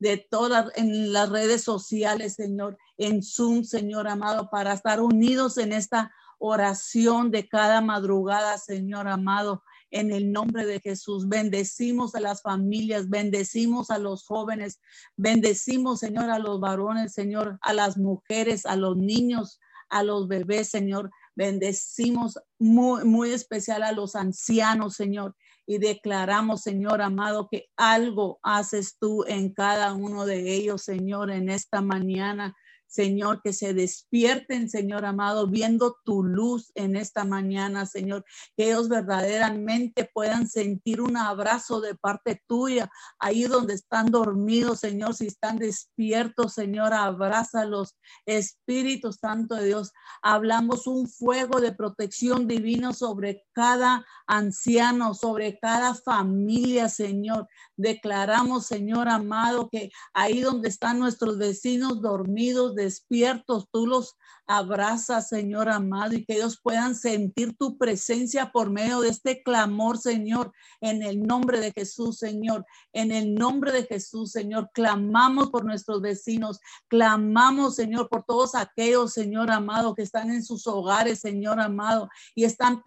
[0.02, 2.76] de todas en las redes sociales, Señor,
[3.06, 9.64] en Zoom, Señor amado, para estar unidos en esta oración de cada madrugada, Señor amado,
[9.92, 11.28] en el nombre de Jesús.
[11.28, 14.80] Bendecimos a las familias, bendecimos a los jóvenes,
[15.16, 20.70] bendecimos, Señor, a los varones, Señor, a las mujeres, a los niños, a los bebés,
[20.70, 21.12] Señor.
[21.36, 25.36] Bendecimos muy, muy especial a los ancianos, Señor
[25.66, 31.50] y declaramos, Señor amado, que algo haces tú en cada uno de ellos, Señor, en
[31.50, 32.58] esta mañana.
[32.92, 38.26] Señor, que se despierten, Señor amado, viendo tu luz en esta mañana, Señor,
[38.58, 45.14] que ellos verdaderamente puedan sentir un abrazo de parte tuya, ahí donde están dormidos, Señor,
[45.14, 52.94] si están despiertos, Señor, abrázalos, Espíritu Santo de Dios, hablamos un fuego de protección divino
[52.94, 57.48] sobre cada anciano, sobre cada familia, Señor.
[57.78, 64.16] Declaramos, Señor amado, que ahí donde están nuestros vecinos dormidos, despiertos, tú los
[64.48, 69.98] abrazas, Señor amado, y que ellos puedan sentir tu presencia por medio de este clamor,
[69.98, 70.52] Señor,
[70.82, 74.70] en el nombre de Jesús, Señor, en el nombre de Jesús, Señor.
[74.74, 80.68] Clamamos por nuestros vecinos, clamamos, Señor, por todos aquellos, Señor amado, que están en sus
[80.68, 82.82] hogares, Señor amado, y están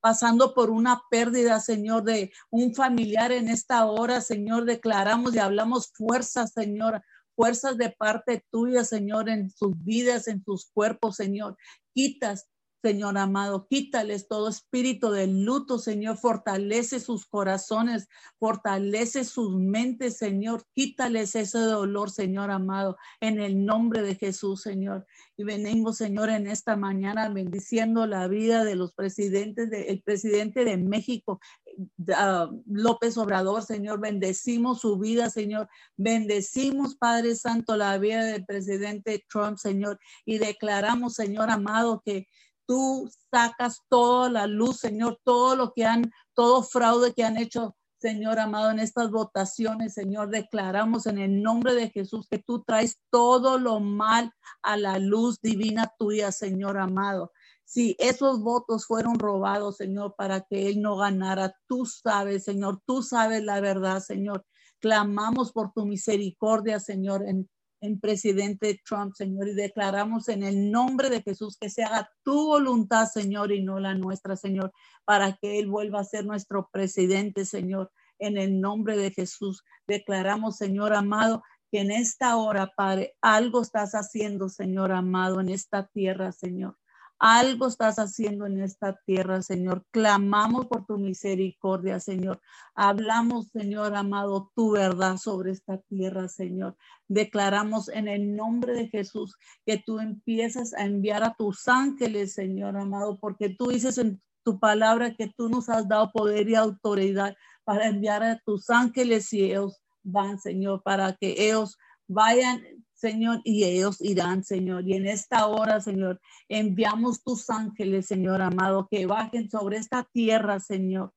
[0.00, 5.92] pasando por una pérdida, Señor, de un familiar en esta hora, Señor, declaramos y hablamos
[5.92, 7.02] fuerza, Señor,
[7.40, 11.56] fuerzas de parte tuya, Señor, en sus vidas, en sus cuerpos, Señor.
[11.94, 12.50] Quitas
[12.82, 18.08] Señor amado, quítales todo espíritu de luto, Señor, fortalece sus corazones,
[18.38, 25.06] fortalece sus mentes, Señor, quítales ese dolor, Señor amado, en el nombre de Jesús, Señor.
[25.36, 30.78] Y venimos, Señor, en esta mañana bendiciendo la vida de los presidentes, del presidente de
[30.78, 31.38] México,
[31.76, 35.68] uh, López Obrador, Señor, bendecimos su vida, Señor,
[35.98, 42.26] bendecimos, Padre Santo, la vida del presidente Trump, Señor, y declaramos, Señor amado, que
[42.70, 47.74] tú sacas toda la luz, Señor, todo lo que han, todo fraude que han hecho,
[47.98, 53.00] Señor amado, en estas votaciones, Señor, declaramos en el nombre de Jesús que tú traes
[53.10, 57.32] todo lo mal a la luz divina tuya, Señor amado.
[57.64, 63.02] Si esos votos fueron robados, Señor, para que Él no ganara, tú sabes, Señor, tú
[63.02, 64.46] sabes la verdad, Señor.
[64.78, 67.50] Clamamos por tu misericordia, Señor, en
[67.80, 72.46] en presidente Trump, Señor, y declaramos en el nombre de Jesús que se haga tu
[72.46, 74.72] voluntad, Señor, y no la nuestra, Señor,
[75.04, 77.90] para que Él vuelva a ser nuestro presidente, Señor.
[78.18, 83.92] En el nombre de Jesús, declaramos, Señor amado, que en esta hora, Padre, algo estás
[83.92, 86.76] haciendo, Señor amado, en esta tierra, Señor.
[87.22, 89.84] Algo estás haciendo en esta tierra, Señor.
[89.90, 92.40] Clamamos por tu misericordia, Señor.
[92.74, 96.78] Hablamos, Señor amado, tu verdad sobre esta tierra, Señor.
[97.08, 102.78] Declaramos en el nombre de Jesús que tú empiezas a enviar a tus ángeles, Señor
[102.78, 107.36] amado, porque tú dices en tu palabra que tú nos has dado poder y autoridad
[107.64, 111.76] para enviar a tus ángeles y ellos van, Señor, para que ellos
[112.08, 112.62] vayan
[113.00, 114.86] Señor, y ellos irán, Señor.
[114.86, 120.60] Y en esta hora, Señor, enviamos tus ángeles, Señor amado, que bajen sobre esta tierra,
[120.60, 121.14] Señor,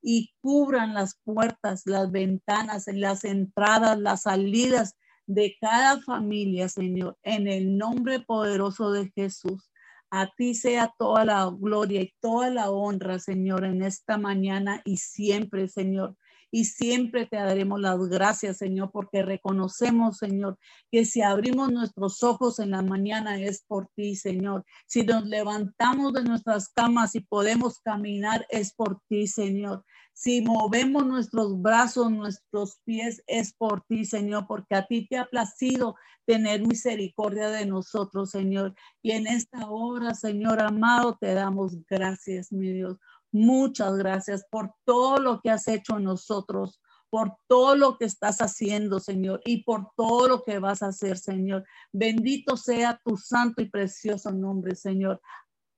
[0.00, 4.94] y cubran las puertas, las ventanas, las entradas, las salidas
[5.26, 9.72] de cada familia, Señor, en el nombre poderoso de Jesús.
[10.10, 14.98] A ti sea toda la gloria y toda la honra, Señor, en esta mañana y
[14.98, 16.16] siempre, Señor
[16.54, 20.56] y siempre te daremos las gracias, Señor, porque reconocemos, Señor,
[20.88, 24.64] que si abrimos nuestros ojos en la mañana es por ti, Señor.
[24.86, 29.84] Si nos levantamos de nuestras camas y podemos caminar es por ti, Señor.
[30.12, 35.24] Si movemos nuestros brazos, nuestros pies, es por ti, Señor, porque a ti te ha
[35.24, 38.76] placido tener misericordia de nosotros, Señor.
[39.02, 42.96] Y en esta hora, Señor amado, te damos gracias, mi Dios.
[43.34, 46.80] Muchas gracias por todo lo que has hecho en nosotros,
[47.10, 51.18] por todo lo que estás haciendo, Señor, y por todo lo que vas a hacer,
[51.18, 51.64] Señor.
[51.92, 55.20] Bendito sea tu santo y precioso nombre, Señor.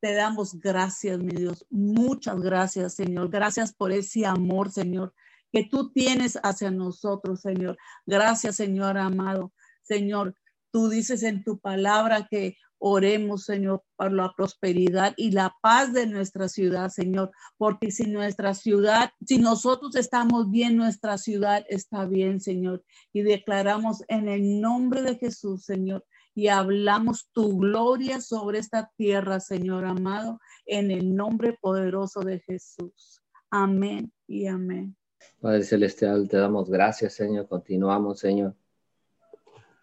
[0.03, 1.65] Te damos gracias, mi Dios.
[1.71, 3.31] Muchas gracias, Señor.
[3.31, 5.15] Gracias por ese amor, Señor,
[5.51, 7.79] que tú tienes hacia nosotros, Señor.
[8.05, 9.55] Gracias, Señor amado.
[9.81, 10.35] Señor,
[10.71, 16.07] tú dices en tu palabra que Oremos, Señor, por la prosperidad y la paz de
[16.07, 22.41] nuestra ciudad, Señor, porque si nuestra ciudad, si nosotros estamos bien, nuestra ciudad está bien,
[22.41, 22.85] Señor.
[23.12, 26.05] Y declaramos en el nombre de Jesús, Señor,
[26.35, 33.22] y hablamos tu gloria sobre esta tierra, Señor amado, en el nombre poderoso de Jesús.
[33.51, 34.95] Amén y amén.
[35.41, 37.49] Padre Celestial, te damos gracias, Señor.
[37.49, 38.55] Continuamos, Señor,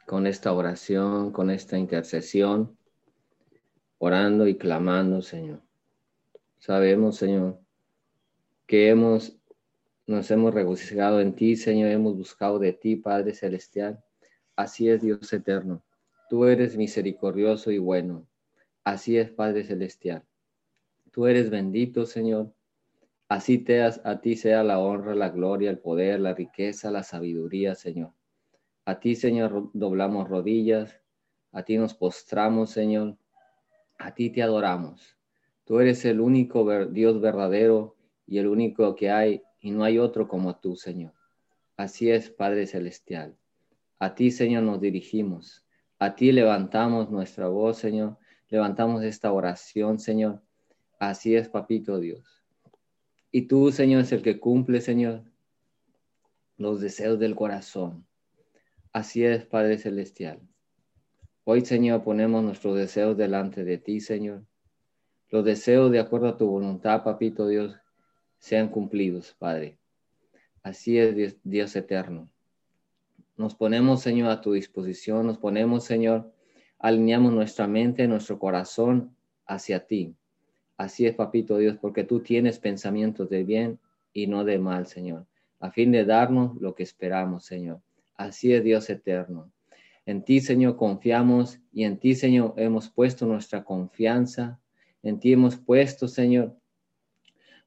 [0.06, 2.78] con esta oración, con esta intercesión,
[4.04, 5.62] orando y clamando, Señor.
[6.58, 7.58] Sabemos, Señor,
[8.68, 9.38] que hemos,
[10.06, 14.04] nos hemos regocijado en ti, Señor, hemos buscado de ti, Padre Celestial.
[14.58, 15.86] Así es, Dios eterno.
[16.30, 18.28] Tú eres misericordioso y bueno.
[18.84, 20.26] Así es, Padre Celestial.
[21.12, 22.54] Tú eres bendito, Señor.
[23.30, 27.74] Así te a ti sea la honra, la gloria, el poder, la riqueza, la sabiduría,
[27.74, 28.12] Señor.
[28.84, 31.00] A ti, Señor, doblamos rodillas.
[31.54, 33.18] A ti nos postramos, Señor.
[34.04, 35.18] A ti te adoramos.
[35.64, 37.96] Tú eres el único Dios verdadero
[38.28, 41.14] y el único que hay, y no hay otro como tú, Señor.
[41.78, 43.38] Así es, Padre Celestial.
[44.00, 45.66] A ti, Señor, nos dirigimos.
[46.00, 48.18] A ti levantamos nuestra voz, Señor.
[48.50, 50.44] Levantamos esta oración, Señor.
[51.00, 52.44] Así es, papito Dios.
[53.32, 55.24] Y tú, Señor, es el que cumple, Señor,
[56.58, 58.06] los deseos del corazón.
[58.92, 60.42] Así es, Padre Celestial.
[61.46, 64.46] Hoy, Señor, ponemos nuestros deseos delante de ti, Señor.
[65.30, 67.76] Los deseos de acuerdo a tu voluntad, papito Dios,
[68.38, 69.78] sean cumplidos, Padre.
[70.62, 72.30] Así es, Dios eterno.
[73.36, 76.32] Nos ponemos, Señor, a tu disposición, nos ponemos, Señor,
[76.80, 79.14] alineamos nuestra mente, nuestro corazón
[79.46, 80.16] hacia ti.
[80.78, 83.80] Así es, papito Dios, porque tú tienes pensamientos de bien
[84.14, 85.26] y no de mal, Señor,
[85.60, 87.82] a fin de darnos lo que esperamos, Señor.
[88.16, 89.52] Así es, Dios eterno.
[90.06, 94.60] En ti, Señor, confiamos y en ti, Señor, hemos puesto nuestra confianza.
[95.02, 96.56] En ti hemos puesto, Señor,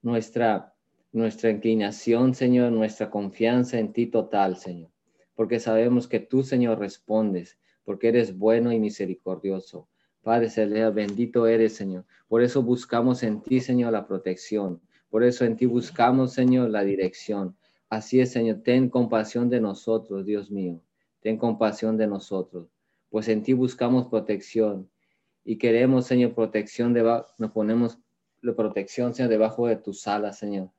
[0.02, 0.74] nuestra,
[1.12, 4.90] nuestra inclinación, Señor, nuestra confianza en ti total, Señor
[5.36, 9.88] porque sabemos que tú, Señor, respondes, porque eres bueno y misericordioso.
[10.22, 12.04] Padre Celestial, bendito eres, Señor.
[12.26, 14.80] Por eso buscamos en ti, Señor, la protección.
[15.08, 17.54] Por eso en ti buscamos, Señor, la dirección.
[17.88, 18.62] Así es, Señor.
[18.64, 20.80] Ten compasión de nosotros, Dios mío.
[21.20, 22.68] Ten compasión de nosotros.
[23.10, 24.90] Pues en ti buscamos protección.
[25.44, 27.98] Y queremos, Señor, protección debajo, nos ponemos
[28.42, 30.70] la protección, Señor, debajo de tus alas, Señor.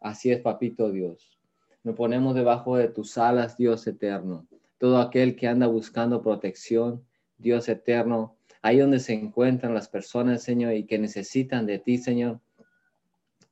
[0.00, 1.38] Así es, papito Dios.
[1.82, 4.46] Nos ponemos debajo de tus alas, Dios eterno.
[4.78, 7.04] Todo aquel que anda buscando protección,
[7.38, 12.40] Dios eterno, ahí donde se encuentran las personas, Señor, y que necesitan de ti, Señor.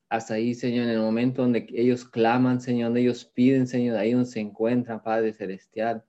[0.09, 4.13] Hasta ahí, Señor, en el momento donde ellos claman, Señor, donde ellos piden, Señor, ahí
[4.13, 6.05] donde se encuentran, Padre Celestial.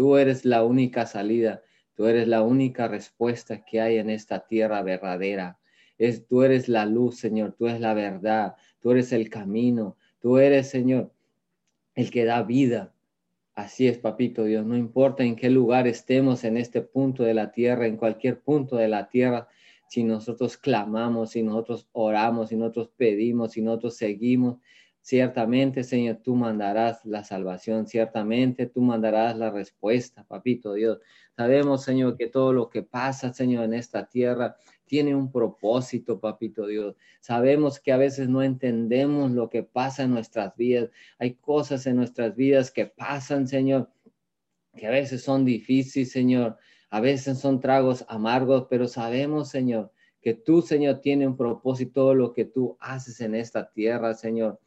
[0.00, 1.62] Tú eres la única salida,
[1.94, 5.58] tú eres la única respuesta que hay en esta tierra verdadera.
[5.98, 10.38] Es, tú eres la luz, Señor, tú eres la verdad, tú eres el camino, tú
[10.38, 11.12] eres, Señor,
[11.94, 12.94] el que da vida.
[13.54, 17.52] Así es, papito Dios, no importa en qué lugar estemos en este punto de la
[17.52, 19.48] tierra, en cualquier punto de la tierra,
[19.90, 24.56] si nosotros clamamos, si nosotros oramos, si nosotros pedimos, si nosotros seguimos,
[25.00, 30.98] ciertamente, Señor, tú mandarás la salvación, ciertamente tú mandarás la respuesta, papito Dios.
[31.36, 36.66] Sabemos, Señor, que todo lo que pasa, Señor, en esta tierra tiene un propósito, papito
[36.66, 36.96] Dios.
[37.20, 40.90] Sabemos que a veces no entendemos lo que pasa en nuestras vidas.
[41.18, 43.88] Hay cosas en nuestras vidas que pasan, Señor,
[44.76, 46.58] que a veces son difíciles, Señor.
[46.90, 52.32] A veces son tragos amargos, pero sabemos, Señor, que tú, Señor, tiene un propósito lo
[52.32, 54.58] que tú haces en esta tierra, Señor.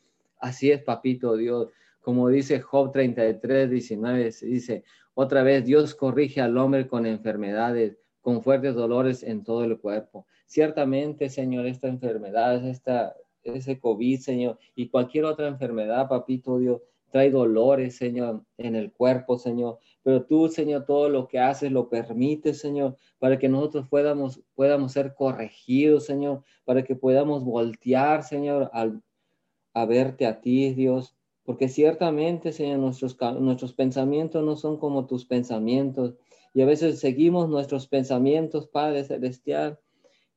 [0.43, 1.69] Así es, papito Dios.
[2.01, 4.83] Como dice Job 33, 19, dice,
[5.13, 10.27] otra vez Dios corrige al hombre con enfermedades con fuertes dolores en todo el cuerpo.
[10.45, 17.31] Ciertamente, Señor, esta enfermedad, esta, ese COVID, Señor, y cualquier otra enfermedad, papito Dios, trae
[17.31, 19.79] dolores, Señor, en el cuerpo, Señor.
[20.03, 24.91] Pero tú, Señor, todo lo que haces lo permites, Señor, para que nosotros podamos, podamos
[24.91, 29.01] ser corregidos, Señor, para que podamos voltear, Señor, al,
[29.73, 31.15] a verte a ti, Dios.
[31.43, 36.15] Porque ciertamente, Señor, nuestros, nuestros pensamientos no son como tus pensamientos.
[36.53, 39.79] Y a veces seguimos nuestros pensamientos, Padre Celestial,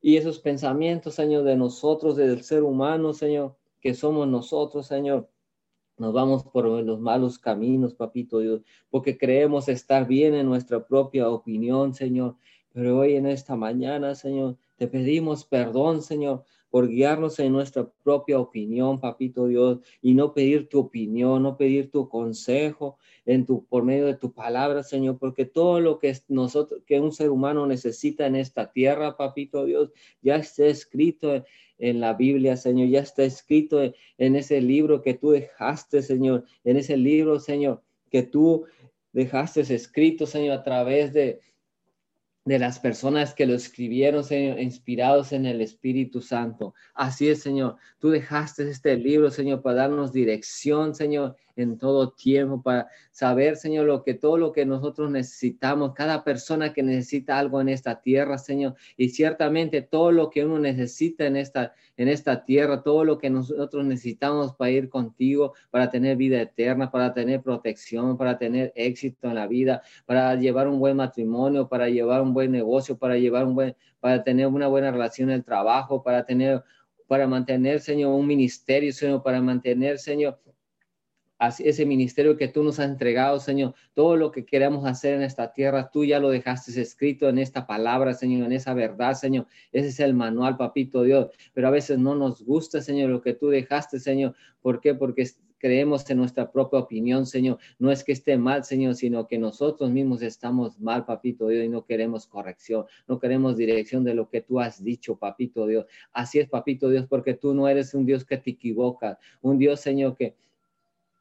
[0.00, 5.28] y esos pensamientos, Señor, de nosotros, del ser humano, Señor, que somos nosotros, Señor.
[5.98, 11.28] Nos vamos por los malos caminos, papito Dios, porque creemos estar bien en nuestra propia
[11.28, 12.36] opinión, Señor.
[12.72, 16.44] Pero hoy en esta mañana, Señor, te pedimos perdón, Señor,
[16.76, 21.90] por guiarnos en nuestra propia opinión, papito Dios, y no pedir tu opinión, no pedir
[21.90, 26.82] tu consejo en tu, por medio de tu palabra, Señor, porque todo lo que nosotros,
[26.86, 31.42] que un ser humano necesita en esta tierra, papito Dios, ya está escrito
[31.78, 33.80] en la Biblia, Señor, ya está escrito
[34.18, 38.66] en ese libro que tú dejaste, Señor, en ese libro, Señor, que tú
[39.14, 41.40] dejaste escrito, Señor, a través de,
[42.46, 46.74] de las personas que lo escribieron, Señor, inspirados en el Espíritu Santo.
[46.94, 47.76] Así es, Señor.
[47.98, 53.86] Tú dejaste este libro, Señor, para darnos dirección, Señor, en todo tiempo, para saber, Señor,
[53.86, 58.38] lo que todo lo que nosotros necesitamos, cada persona que necesita algo en esta tierra,
[58.38, 63.18] Señor, y ciertamente todo lo que uno necesita en esta en esta tierra, todo lo
[63.18, 68.72] que nosotros necesitamos para ir contigo, para tener vida eterna, para tener protección, para tener
[68.74, 73.16] éxito en la vida, para llevar un buen matrimonio, para llevar un buen negocio, para
[73.16, 76.62] llevar un buen para tener una buena relación en el trabajo, para tener
[77.06, 80.40] para mantener, Señor, un ministerio, Señor, para mantener, Señor,
[81.38, 83.74] ese ministerio que tú nos has entregado, Señor.
[83.94, 87.66] Todo lo que queremos hacer en esta tierra, tú ya lo dejaste escrito en esta
[87.66, 89.46] palabra, Señor, en esa verdad, Señor.
[89.72, 91.30] Ese es el manual, papito Dios.
[91.52, 94.34] Pero a veces no nos gusta, Señor, lo que tú dejaste, Señor.
[94.62, 94.94] ¿Por qué?
[94.94, 95.26] Porque
[95.58, 97.58] creemos en nuestra propia opinión, Señor.
[97.78, 101.68] No es que esté mal, Señor, sino que nosotros mismos estamos mal, papito Dios, y
[101.68, 105.86] no queremos corrección, no queremos dirección de lo que tú has dicho, papito Dios.
[106.12, 109.80] Así es, papito Dios, porque tú no eres un Dios que te equivocas, un Dios,
[109.80, 110.34] Señor, que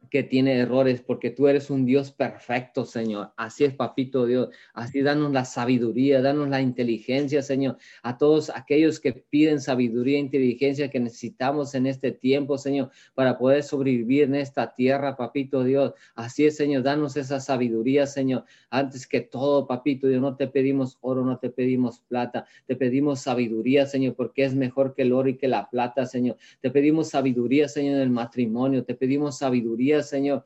[0.09, 3.31] que tiene errores, porque tú eres un Dios perfecto, Señor.
[3.37, 4.49] Así es, papito Dios.
[4.73, 7.77] Así danos la sabiduría, danos la inteligencia, Señor.
[8.03, 13.37] A todos aquellos que piden sabiduría e inteligencia que necesitamos en este tiempo, Señor, para
[13.37, 15.93] poder sobrevivir en esta tierra, papito Dios.
[16.15, 16.83] Así es, Señor.
[16.83, 18.45] Danos esa sabiduría, Señor.
[18.69, 22.45] Antes que todo, papito Dios, no te pedimos oro, no te pedimos plata.
[22.65, 26.37] Te pedimos sabiduría, Señor, porque es mejor que el oro y que la plata, Señor.
[26.61, 28.83] Te pedimos sabiduría, Señor, en el matrimonio.
[28.83, 30.45] Te pedimos sabiduría Señor,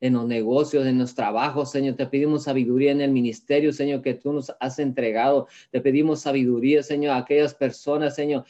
[0.00, 1.96] en los negocios, en los trabajos, Señor.
[1.96, 5.48] Te pedimos sabiduría en el ministerio, Señor, que tú nos has entregado.
[5.70, 8.44] Te pedimos sabiduría, Señor, a aquellas personas, Señor,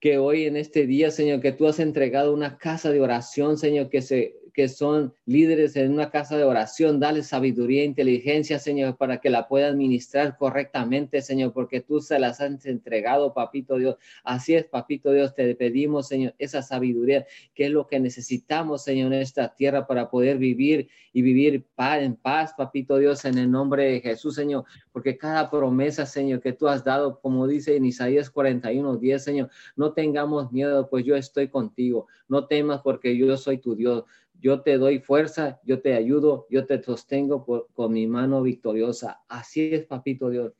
[0.00, 3.88] que hoy en este día, Señor, que tú has entregado una casa de oración, Señor,
[3.88, 8.96] que se que son líderes en una casa de oración, dale sabiduría e inteligencia, Señor,
[8.96, 13.98] para que la puedan administrar correctamente, Señor, porque tú se las has entregado, papito Dios.
[14.24, 19.12] Así es, papito Dios, te pedimos, Señor, esa sabiduría, que es lo que necesitamos, Señor,
[19.12, 23.84] en esta tierra para poder vivir y vivir en paz, papito Dios, en el nombre
[23.84, 28.28] de Jesús, Señor, porque cada promesa, Señor, que tú has dado, como dice en Isaías
[28.28, 32.08] 41, 10, Señor, no tengamos miedo, pues yo estoy contigo.
[32.26, 34.04] No temas porque yo soy tu Dios
[34.40, 39.20] yo te doy fuerza, yo te ayudo, yo te sostengo con mi mano victoriosa.
[39.28, 40.52] Así es, papito Dios.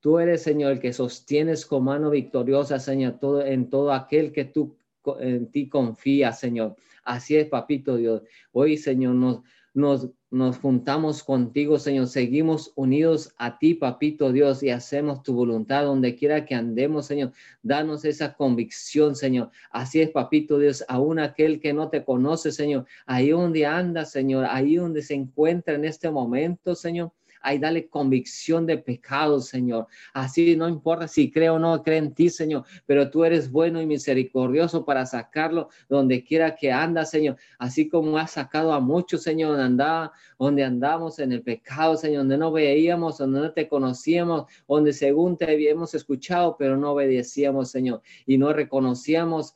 [0.00, 4.44] Tú eres, Señor, el que sostienes con mano victoriosa, Señor, todo, en todo aquel que
[4.44, 4.76] tú
[5.20, 6.76] en ti confías, Señor.
[7.04, 8.22] Así es, papito Dios.
[8.52, 9.42] Hoy, Señor, nos,
[9.76, 12.06] nos, nos juntamos contigo, Señor.
[12.06, 17.32] Seguimos unidos a ti, papito Dios, y hacemos tu voluntad donde quiera que andemos, Señor.
[17.62, 19.50] Danos esa convicción, Señor.
[19.70, 22.86] Así es, papito Dios, aún aquel que no te conoce, Señor.
[23.04, 28.66] Ahí donde anda, Señor, ahí donde se encuentra en este momento, Señor Ay, dale convicción
[28.66, 29.86] de pecado, Señor.
[30.12, 33.80] Así no importa si creo o no cree en ti, Señor, pero tú eres bueno
[33.80, 37.36] y misericordioso para sacarlo donde quiera que anda, Señor.
[37.58, 42.18] Así como has sacado a muchos, Señor, donde andaba, donde andamos en el pecado, Señor,
[42.18, 47.70] donde no veíamos, donde no te conocíamos, donde según te habíamos escuchado, pero no obedecíamos,
[47.70, 49.54] Señor, y no reconocíamos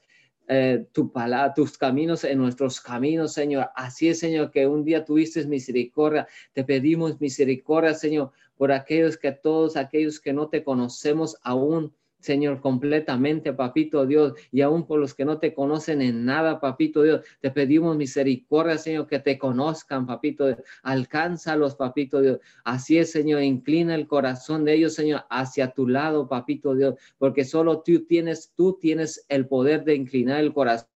[0.52, 3.70] eh, tu palabra, tus caminos en nuestros caminos, Señor.
[3.76, 6.26] Así es, Señor, que un día tuviste misericordia.
[6.52, 12.60] Te pedimos misericordia, Señor, por aquellos que todos aquellos que no te conocemos aún Señor,
[12.60, 17.24] completamente, papito Dios, y aún por los que no te conocen en nada, papito Dios,
[17.40, 22.38] te pedimos misericordia, Señor, que te conozcan, papito Dios, alcánzalos, papito Dios.
[22.64, 27.44] Así es, Señor, inclina el corazón de ellos, Señor, hacia tu lado, papito Dios, porque
[27.44, 30.90] solo tú tienes, tú tienes el poder de inclinar el corazón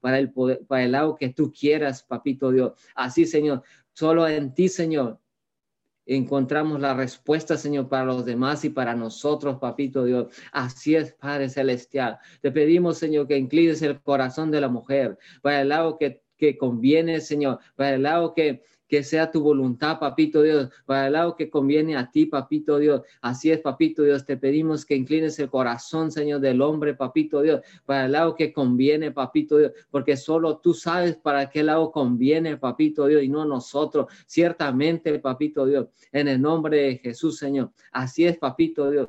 [0.00, 2.72] para el poder, para el lado que tú quieras, papito Dios.
[2.94, 5.18] Así, Señor, solo en ti, Señor,
[6.16, 10.28] encontramos la respuesta, Señor, para los demás y para nosotros, papito Dios.
[10.52, 12.18] Así es, Padre Celestial.
[12.40, 16.58] Te pedimos, Señor, que inclines el corazón de la mujer para el lado que, que
[16.58, 21.36] conviene, Señor, para el lado que, que sea tu voluntad, papito Dios, para el lado
[21.36, 23.02] que conviene a ti, papito Dios.
[23.20, 27.60] Así es, papito Dios, te pedimos que inclines el corazón, Señor, del hombre, papito Dios,
[27.86, 32.56] para el lado que conviene, papito Dios, porque solo tú sabes para qué lado conviene,
[32.56, 34.06] papito Dios, y no nosotros.
[34.26, 37.70] Ciertamente, papito Dios, en el nombre de Jesús, Señor.
[37.92, 39.08] Así es, papito Dios.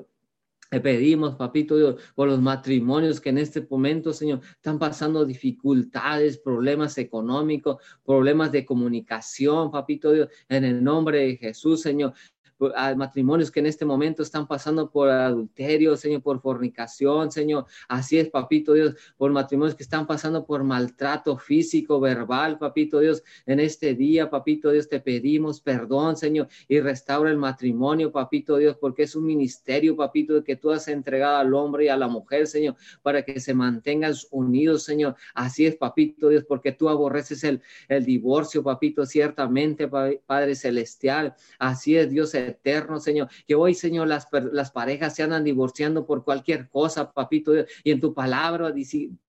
[0.71, 6.37] Te pedimos, papito Dios, por los matrimonios que en este momento, Señor, están pasando dificultades,
[6.37, 12.13] problemas económicos, problemas de comunicación, papito Dios, en el nombre de Jesús, Señor
[12.75, 17.65] a matrimonios que en este momento están pasando por adulterio, Señor, por fornicación, Señor.
[17.87, 23.23] Así es, papito Dios, por matrimonios que están pasando por maltrato físico, verbal, papito Dios.
[23.45, 28.77] En este día, papito Dios, te pedimos perdón, Señor, y restaura el matrimonio, papito Dios,
[28.79, 32.47] porque es un ministerio, papito, que tú has entregado al hombre y a la mujer,
[32.47, 35.15] Señor, para que se mantengan unidos, Señor.
[35.33, 41.35] Así es, papito Dios, porque tú aborreces el, el divorcio, papito, ciertamente, Padre Celestial.
[41.59, 43.29] Así es, Dios eterno, Señor.
[43.47, 47.53] Que hoy, Señor, las, las parejas se andan divorciando por cualquier cosa, papito.
[47.83, 48.73] Y en tu palabra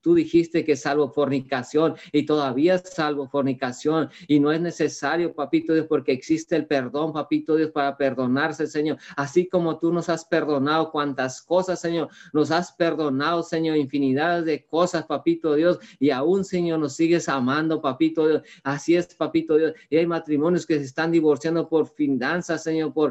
[0.01, 4.11] tú dijiste que salvo fornicación y todavía salvo fornicación.
[4.29, 8.99] Y no es necesario, papito Dios, porque existe el perdón, papito Dios, para perdonarse, Señor.
[9.17, 12.09] Así como tú nos has perdonado cuantas cosas, Señor.
[12.33, 15.79] Nos has perdonado, Señor, infinidad de cosas, papito Dios.
[15.99, 18.43] Y aún, Señor, nos sigues amando, papito Dios.
[18.63, 19.73] Así es, papito Dios.
[19.91, 23.02] Y hay matrimonios que se están divorciando por finanzas, Señor, por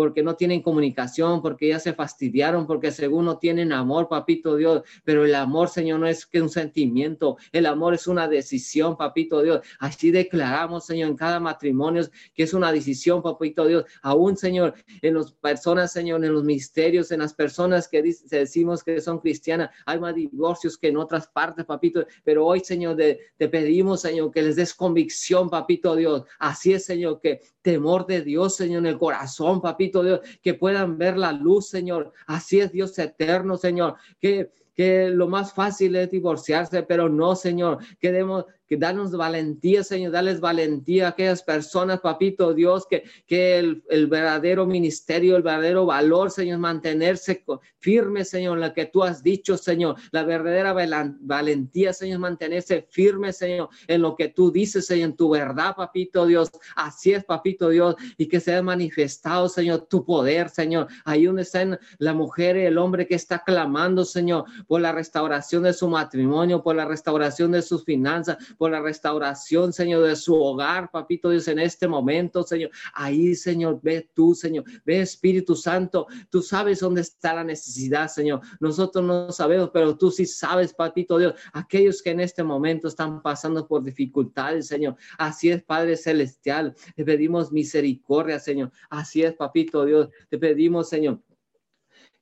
[0.00, 4.82] porque no tienen comunicación, porque ya se fastidiaron, porque según no tienen amor, papito Dios.
[5.04, 9.42] Pero el amor, Señor, no es que un sentimiento, el amor es una decisión, papito
[9.42, 9.60] Dios.
[9.78, 12.02] Así declaramos, Señor, en cada matrimonio
[12.34, 13.84] que es una decisión, papito Dios.
[14.00, 19.00] Aún, Señor, en las personas, Señor, en los misterios, en las personas que decimos que
[19.02, 22.06] son cristianas, hay más divorcios que en otras partes, papito.
[22.24, 26.24] Pero hoy, Señor, te pedimos, Señor, que les des convicción, papito Dios.
[26.38, 30.98] Así es, Señor, que temor de Dios, Señor, en el corazón, papito Dios, que puedan
[30.98, 32.12] ver la luz, Señor.
[32.26, 37.78] Así es Dios eterno, Señor, que que lo más fácil es divorciarse, pero no, Señor,
[37.98, 44.06] queremos que danos valentía, Señor, dales valentía a aquellas personas, papito Dios, que, que el,
[44.06, 47.44] verdadero ministerio, el verdadero valor, Señor, mantenerse
[47.80, 50.72] firme, Señor, en lo que tú has dicho, Señor, la verdadera
[51.20, 56.24] valentía, Señor, mantenerse firme, Señor, en lo que tú dices, Señor, en tu verdad, papito
[56.26, 61.42] Dios, así es, papito Dios, y que sea manifestado, Señor, tu poder, Señor, ahí donde
[61.42, 65.88] están la mujer y el hombre que está clamando, Señor, por la restauración de su
[65.88, 71.30] matrimonio, por la restauración de sus finanzas, por la restauración, Señor, de su hogar, papito
[71.30, 72.70] Dios, en este momento, Señor.
[72.92, 78.42] Ahí, Señor, ve tú, Señor, ve Espíritu Santo, tú sabes dónde está la necesidad, Señor.
[78.60, 83.22] Nosotros no sabemos, pero tú sí sabes, papito Dios, aquellos que en este momento están
[83.22, 84.94] pasando por dificultades, Señor.
[85.16, 88.72] Así es, Padre Celestial, te pedimos misericordia, Señor.
[88.90, 91.18] Así es, papito Dios, te pedimos, Señor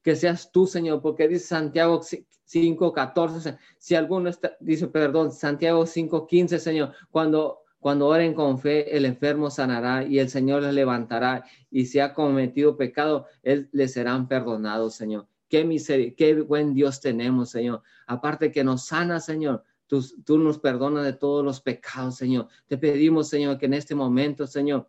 [0.01, 2.01] que seas tú, Señor, porque dice Santiago
[2.49, 9.05] 5.14, si alguno está, dice, perdón, Santiago 5.15, Señor, cuando, cuando oren con fe, el
[9.05, 14.29] enfermo sanará y el Señor les levantará y si ha cometido pecado, él le serán
[14.29, 15.27] perdonados, Señor.
[15.49, 17.83] Qué miseria, qué buen Dios tenemos, Señor.
[18.07, 22.49] Aparte que nos sana, Señor, tú, tú nos perdonas de todos los pecados, Señor.
[22.67, 24.89] Te pedimos, Señor, que en este momento, Señor,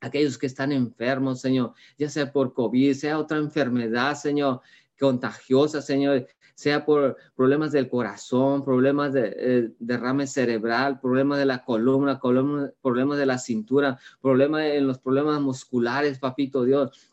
[0.00, 4.60] aquellos que están enfermos, Señor, ya sea por COVID, sea otra enfermedad, Señor,
[4.98, 11.62] contagiosa, Señor, sea por problemas del corazón, problemas de eh, derrame cerebral, problemas de la
[11.62, 17.10] columna, columna, problemas de la cintura, problemas en los problemas musculares, papito Dios.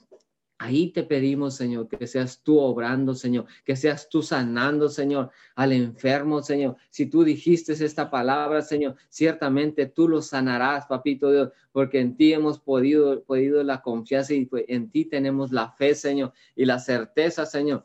[0.64, 5.74] Ahí te pedimos, Señor, que seas tú obrando, Señor, que seas tú sanando, Señor, al
[5.74, 6.78] enfermo, Señor.
[6.90, 12.32] Si tú dijiste esta palabra, Señor, ciertamente tú lo sanarás, papito Dios, porque en ti
[12.32, 16.80] hemos podido, podido la confianza y pues, en ti tenemos la fe, Señor, y la
[16.80, 17.84] certeza, Señor,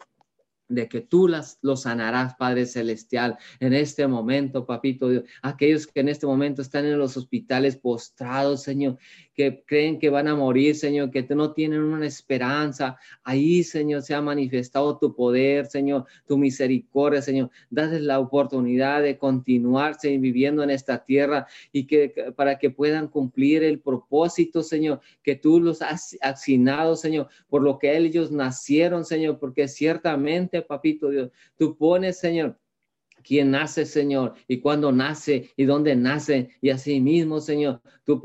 [0.69, 5.25] de que tú las, lo sanarás, Padre Celestial, en este momento, papito Dios.
[5.43, 8.99] Aquellos que en este momento están en los hospitales postrados, Señor,
[9.35, 12.97] que creen que van a morir, Señor, que no tienen una esperanza.
[13.23, 17.51] Ahí, Señor, se ha manifestado tu poder, Señor, tu misericordia, Señor.
[17.71, 23.63] Dales la oportunidad de continuarse viviendo en esta tierra y que para que puedan cumplir
[23.63, 29.39] el propósito, Señor, que tú los has asignado, Señor, por lo que ellos nacieron, Señor,
[29.39, 32.59] porque ciertamente, papito Dios, tú pones, Señor,
[33.23, 36.51] quién nace, Señor, y cuándo nace y dónde nace.
[36.61, 38.23] Y así mismo, Señor, tú,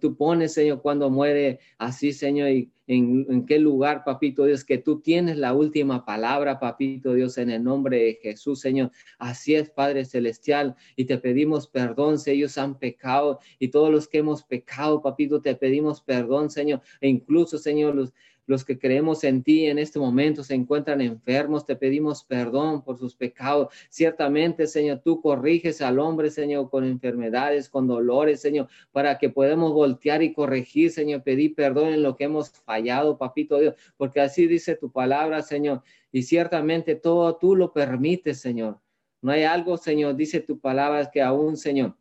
[0.00, 4.78] tú pones, Señor, cuando muere, así, Señor, y en, en, qué lugar, papito Dios, que
[4.78, 8.92] tú tienes la última palabra, papito Dios, en el nombre de Jesús, Señor.
[9.18, 14.08] Así es, Padre Celestial, y te pedimos perdón si ellos han pecado y todos los
[14.08, 18.14] que hemos pecado, papito, te pedimos perdón, Señor, e incluso, Señor, los
[18.46, 22.98] los que creemos en ti en este momento se encuentran enfermos, te pedimos perdón por
[22.98, 23.68] sus pecados.
[23.90, 29.72] Ciertamente, Señor, tú corriges al hombre, Señor, con enfermedades, con dolores, Señor, para que podamos
[29.72, 34.46] voltear y corregir, Señor, pedir perdón en lo que hemos fallado, papito Dios, porque así
[34.46, 35.82] dice tu palabra, Señor.
[36.12, 38.80] Y ciertamente todo tú lo permites, Señor.
[39.20, 41.96] No hay algo, Señor, dice tu palabra, que aún, Señor,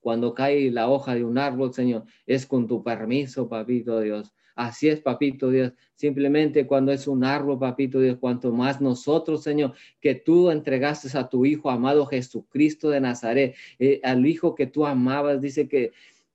[0.00, 4.34] cuando cae la hoja de un árbol, Señor, es con tu permiso, papito Dios.
[4.54, 5.72] Así es, papito Dios.
[5.94, 11.28] Simplemente cuando es un árbol, papito Dios, cuanto más nosotros, Señor, que tú entregaste a
[11.28, 15.92] tu Hijo amado Jesucristo de Nazaret, eh, al Hijo que tú amabas, dice que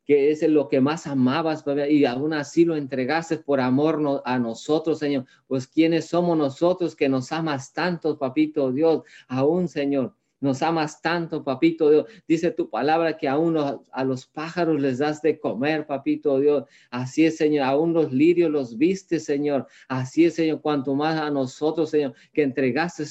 [0.09, 4.97] que es lo que más amabas, y aún así lo entregaste por amor a nosotros,
[4.97, 5.25] Señor.
[5.45, 10.15] Pues quiénes somos nosotros que nos amas tanto, papito Dios, aún, Señor.
[10.41, 12.05] Nos amas tanto, papito Dios.
[12.27, 16.63] Dice tu palabra que aún a los pájaros les das de comer, papito Dios.
[16.89, 17.65] Así es, Señor.
[17.65, 19.67] Aún los lirios los viste, Señor.
[19.89, 20.61] Así es, Señor.
[20.61, 23.03] Cuanto más a nosotros, Señor, que entregaste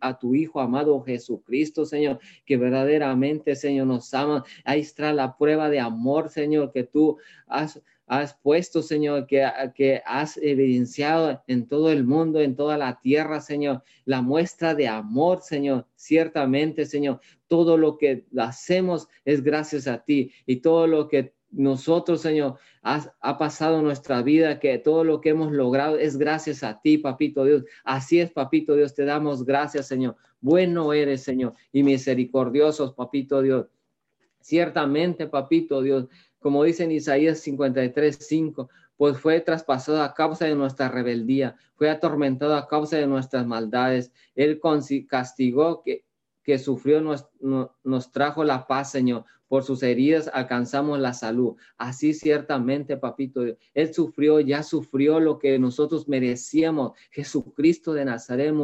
[0.00, 4.44] a tu, Hijo amado Jesucristo, Señor, que verdaderamente, Señor, nos ama.
[4.64, 9.42] Ahí está la prueba de amor, Señor, que tú has has puesto, Señor, que,
[9.74, 14.86] que has evidenciado en todo el mundo, en toda la tierra, Señor, la muestra de
[14.86, 15.86] amor, Señor.
[15.96, 22.20] Ciertamente, Señor, todo lo que hacemos es gracias a ti y todo lo que nosotros,
[22.20, 26.98] Señor, ha pasado nuestra vida, que todo lo que hemos logrado es gracias a ti,
[26.98, 27.64] Papito Dios.
[27.82, 30.16] Así es, Papito Dios, te damos gracias, Señor.
[30.42, 33.68] Bueno eres, Señor, y misericordiosos, Papito Dios.
[34.42, 36.06] Ciertamente, Papito Dios,
[36.38, 41.88] como dice en Isaías 53, 5, pues fue traspasado a causa de nuestra rebeldía, fue
[41.88, 44.12] atormentado a causa de nuestras maldades.
[44.34, 44.60] Él
[45.08, 46.04] castigó que,
[46.42, 49.24] que sufrió, nos, nos trajo la paz, Señor.
[49.48, 51.56] Por sus heridas alcanzamos la salud.
[51.76, 53.42] Así ciertamente, papito,
[53.74, 56.92] Él sufrió, ya sufrió lo que nosotros merecíamos.
[57.10, 58.54] Jesucristo de Nazaret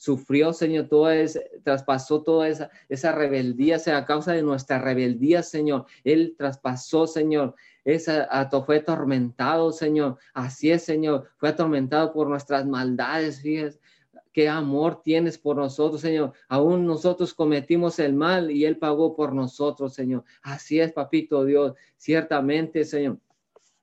[0.00, 5.42] sufrió, Señor, todo ese, traspasó toda esa, esa rebeldía, sea a causa de nuestra rebeldía,
[5.42, 5.84] Señor.
[6.04, 8.26] Él traspasó, Señor, esa,
[8.64, 10.16] fue atormentado, Señor.
[10.32, 13.78] Así es, Señor, fue atormentado por nuestras maldades, fíjese.
[14.32, 16.32] Qué amor tienes por nosotros, Señor.
[16.48, 20.24] Aún nosotros cometimos el mal y Él pagó por nosotros, Señor.
[20.40, 21.74] Así es, papito Dios.
[21.98, 23.18] Ciertamente, Señor.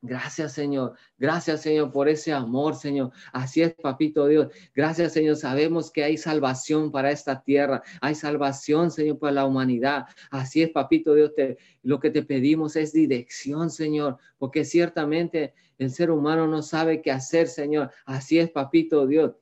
[0.02, 0.94] Gracias, Señor.
[1.18, 3.12] Gracias, Señor, por ese amor, Señor.
[3.34, 4.48] Así es, papito Dios.
[4.76, 5.36] Gracias, Señor.
[5.36, 7.82] Sabemos que hay salvación para esta tierra.
[8.00, 10.06] Hay salvación, Señor, para la humanidad.
[10.30, 11.32] Así es, papito Dios.
[11.82, 17.12] lo que te pedimos es dirección, Señor, porque ciertamente el ser humano no sabe qué
[17.12, 17.90] hacer, Señor.
[18.06, 19.34] Así es, papito Dios.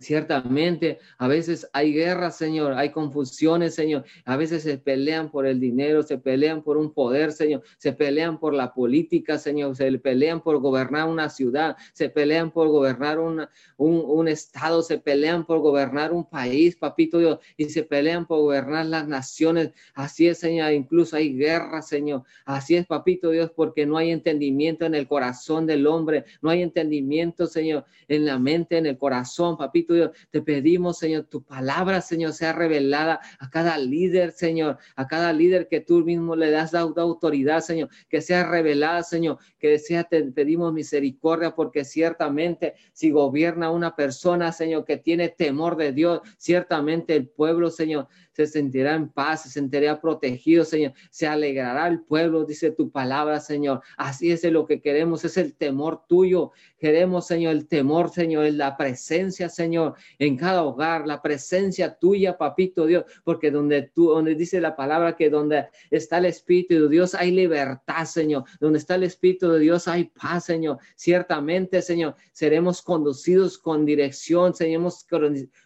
[0.00, 4.04] Ciertamente, a veces hay guerras, Señor, hay confusiones, Señor.
[4.24, 7.64] A veces se pelean por el dinero, se pelean por un poder, Señor.
[7.78, 9.74] Se pelean por la política, Señor.
[9.74, 15.44] Se pelean por gobernar una ciudad, se pelean por gobernar un, un, estado, se pelean
[15.44, 19.72] por gobernar un país, papito Dios, y se pelean por gobernar las naciones.
[19.94, 20.72] Así es, Señor.
[20.74, 22.22] Incluso hay guerras, Señor.
[22.44, 26.62] Así es, papito Dios, porque no hay entendimiento en el corazón del hombre, no hay
[26.62, 29.87] entendimiento, Señor, en la mente, en el corazón, papito
[30.30, 35.68] te pedimos, Señor, tu palabra, Señor, sea revelada a cada líder, Señor, a cada líder
[35.68, 40.22] que tú mismo le das la autoridad, Señor, que sea revelada, Señor, que sea, te
[40.24, 47.16] pedimos misericordia, porque ciertamente si gobierna una persona, Señor, que tiene temor de Dios, ciertamente
[47.16, 48.08] el pueblo, Señor,
[48.38, 50.92] se sentirá en paz, se sentirá protegido, Señor.
[51.10, 53.82] Se alegrará el pueblo, dice tu palabra, Señor.
[53.96, 56.52] Así es lo que queremos, es el temor tuyo.
[56.78, 59.77] Queremos, Señor, el temor, Señor, es la presencia, Señor,
[60.18, 65.16] en cada hogar, la presencia tuya, papito Dios, porque donde tú, donde dice la palabra
[65.16, 68.44] que donde está el Espíritu de Dios hay libertad, Señor.
[68.60, 70.78] Donde está el Espíritu de Dios hay paz, Señor.
[70.96, 75.06] Ciertamente, Señor, seremos conducidos con dirección, seremos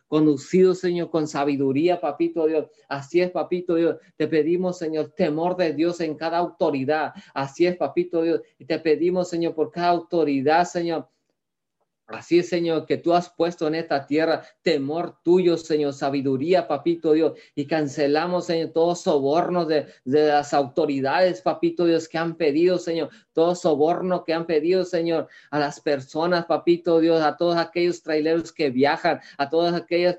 [0.09, 2.67] conducido, Señor, con sabiduría, papito Dios.
[2.89, 3.97] Así es, papito Dios.
[4.17, 7.13] Te pedimos, Señor, temor de Dios en cada autoridad.
[7.33, 8.41] Así es, papito Dios.
[8.59, 11.09] Y te pedimos, Señor, por cada autoridad, Señor,
[12.07, 17.39] Así Señor, que tú has puesto en esta tierra temor tuyo, Señor, sabiduría, papito Dios,
[17.55, 23.11] y cancelamos, Señor, todos sobornos de, de, las autoridades, papito Dios, que han pedido, Señor,
[23.33, 28.53] todo soborno que han pedido, Señor, a las personas, papito Dios, a todos aquellos traileros
[28.53, 30.19] que viajan, a todas aquellas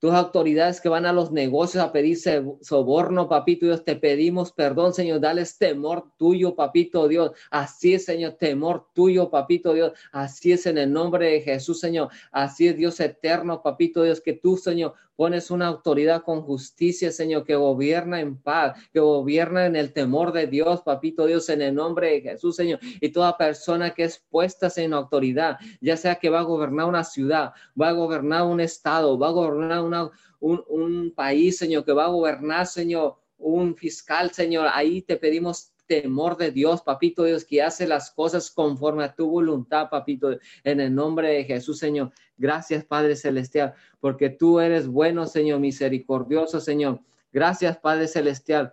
[0.00, 4.94] tus autoridades que van a los negocios a pedirse soborno, papito Dios, te pedimos perdón,
[4.94, 7.32] Señor, dales temor tuyo, papito Dios.
[7.50, 9.92] Así es, Señor, temor tuyo, papito Dios.
[10.10, 12.08] Así es en el nombre de Jesús, Señor.
[12.32, 17.44] Así es, Dios eterno, papito Dios, que tú, Señor, pones una autoridad con justicia, Señor,
[17.44, 21.74] que gobierna en paz, que gobierna en el temor de Dios, papito Dios, en el
[21.74, 22.80] nombre de Jesús, Señor.
[23.02, 27.04] Y toda persona que es puesta en autoridad, ya sea que va a gobernar una
[27.04, 30.10] ciudad, va a gobernar un estado, va a gobernar
[30.40, 34.68] un, un país, Señor, que va a gobernar, Señor, un fiscal, Señor.
[34.72, 39.28] Ahí te pedimos temor de Dios, papito Dios, que hace las cosas conforme a tu
[39.28, 42.12] voluntad, papito, en el nombre de Jesús, Señor.
[42.38, 47.00] Gracias, Padre Celestial, porque tú eres bueno, Señor, misericordioso, Señor.
[47.32, 48.72] Gracias, Padre Celestial,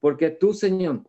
[0.00, 1.04] porque tú, Señor,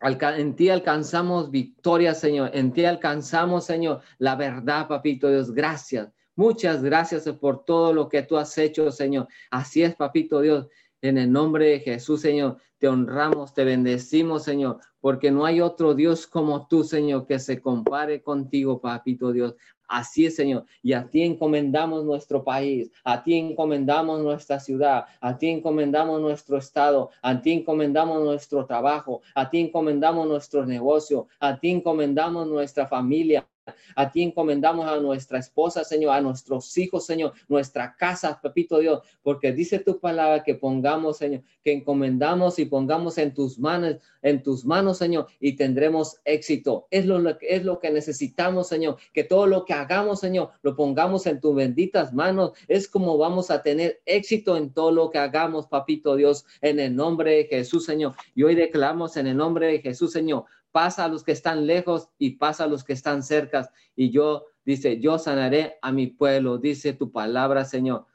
[0.00, 2.52] en ti alcanzamos victoria, Señor.
[2.54, 5.52] En ti alcanzamos, Señor, la verdad, papito Dios.
[5.52, 6.08] Gracias.
[6.36, 9.26] Muchas gracias por todo lo que tú has hecho, Señor.
[9.50, 10.68] Así es, papito Dios.
[11.04, 15.92] En el nombre de Jesús, Señor, te honramos, te bendecimos, Señor, porque no hay otro
[15.92, 19.54] Dios como tú, Señor, que se compare contigo, papito Dios.
[19.86, 20.64] Así es, Señor.
[20.82, 26.56] Y a ti encomendamos nuestro país, a ti encomendamos nuestra ciudad, a ti encomendamos nuestro
[26.56, 32.86] estado, a ti encomendamos nuestro trabajo, a ti encomendamos nuestro negocio, a ti encomendamos nuestra
[32.86, 33.46] familia,
[33.94, 39.02] a ti encomendamos a nuestra esposa, Señor, a nuestros hijos, Señor, nuestra casa, Pepito Dios,
[39.22, 44.42] porque dice tu palabra que pongamos, Señor, que encomendamos y pongamos en tus manos, en
[44.42, 46.86] tus manos, Señor, y tendremos éxito.
[46.90, 51.26] Es lo, es lo que necesitamos, Señor, que todo lo que hagamos, Señor, lo pongamos
[51.26, 52.52] en tus benditas manos.
[52.68, 56.94] Es como vamos a tener éxito en todo lo que hagamos, Papito Dios, en el
[56.94, 58.14] nombre de Jesús, Señor.
[58.34, 60.44] Y hoy declaramos en el nombre de Jesús, Señor,
[60.74, 63.70] pasa a los que están lejos y pasa a los que están cerca.
[63.94, 68.06] Y yo, dice, yo sanaré a mi pueblo, dice tu palabra, Señor.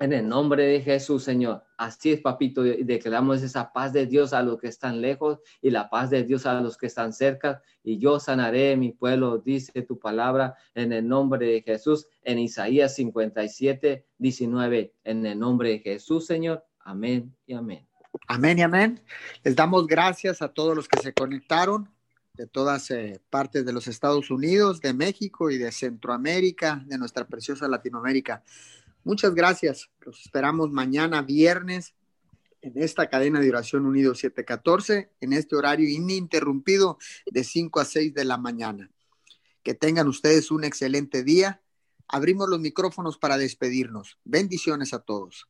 [0.00, 1.62] En el nombre de Jesús, Señor.
[1.78, 2.64] Así es, papito.
[2.64, 6.44] Declaramos esa paz de Dios a los que están lejos y la paz de Dios
[6.44, 7.62] a los que están cerca.
[7.84, 12.08] Y yo sanaré mi pueblo, dice tu palabra, en el nombre de Jesús.
[12.22, 14.92] En Isaías 57, 19.
[15.04, 16.64] En el nombre de Jesús, Señor.
[16.80, 17.86] Amén y amén.
[18.26, 19.00] Amén y amén.
[19.44, 21.90] Les damos gracias a todos los que se conectaron
[22.34, 27.26] de todas eh, partes de los Estados Unidos, de México y de Centroamérica, de nuestra
[27.26, 28.42] preciosa Latinoamérica.
[29.04, 29.90] Muchas gracias.
[30.00, 31.94] Los esperamos mañana viernes
[32.60, 38.12] en esta cadena de oración Unido 714, en este horario ininterrumpido de 5 a 6
[38.12, 38.90] de la mañana.
[39.62, 41.62] Que tengan ustedes un excelente día.
[42.08, 44.18] Abrimos los micrófonos para despedirnos.
[44.24, 45.48] Bendiciones a todos.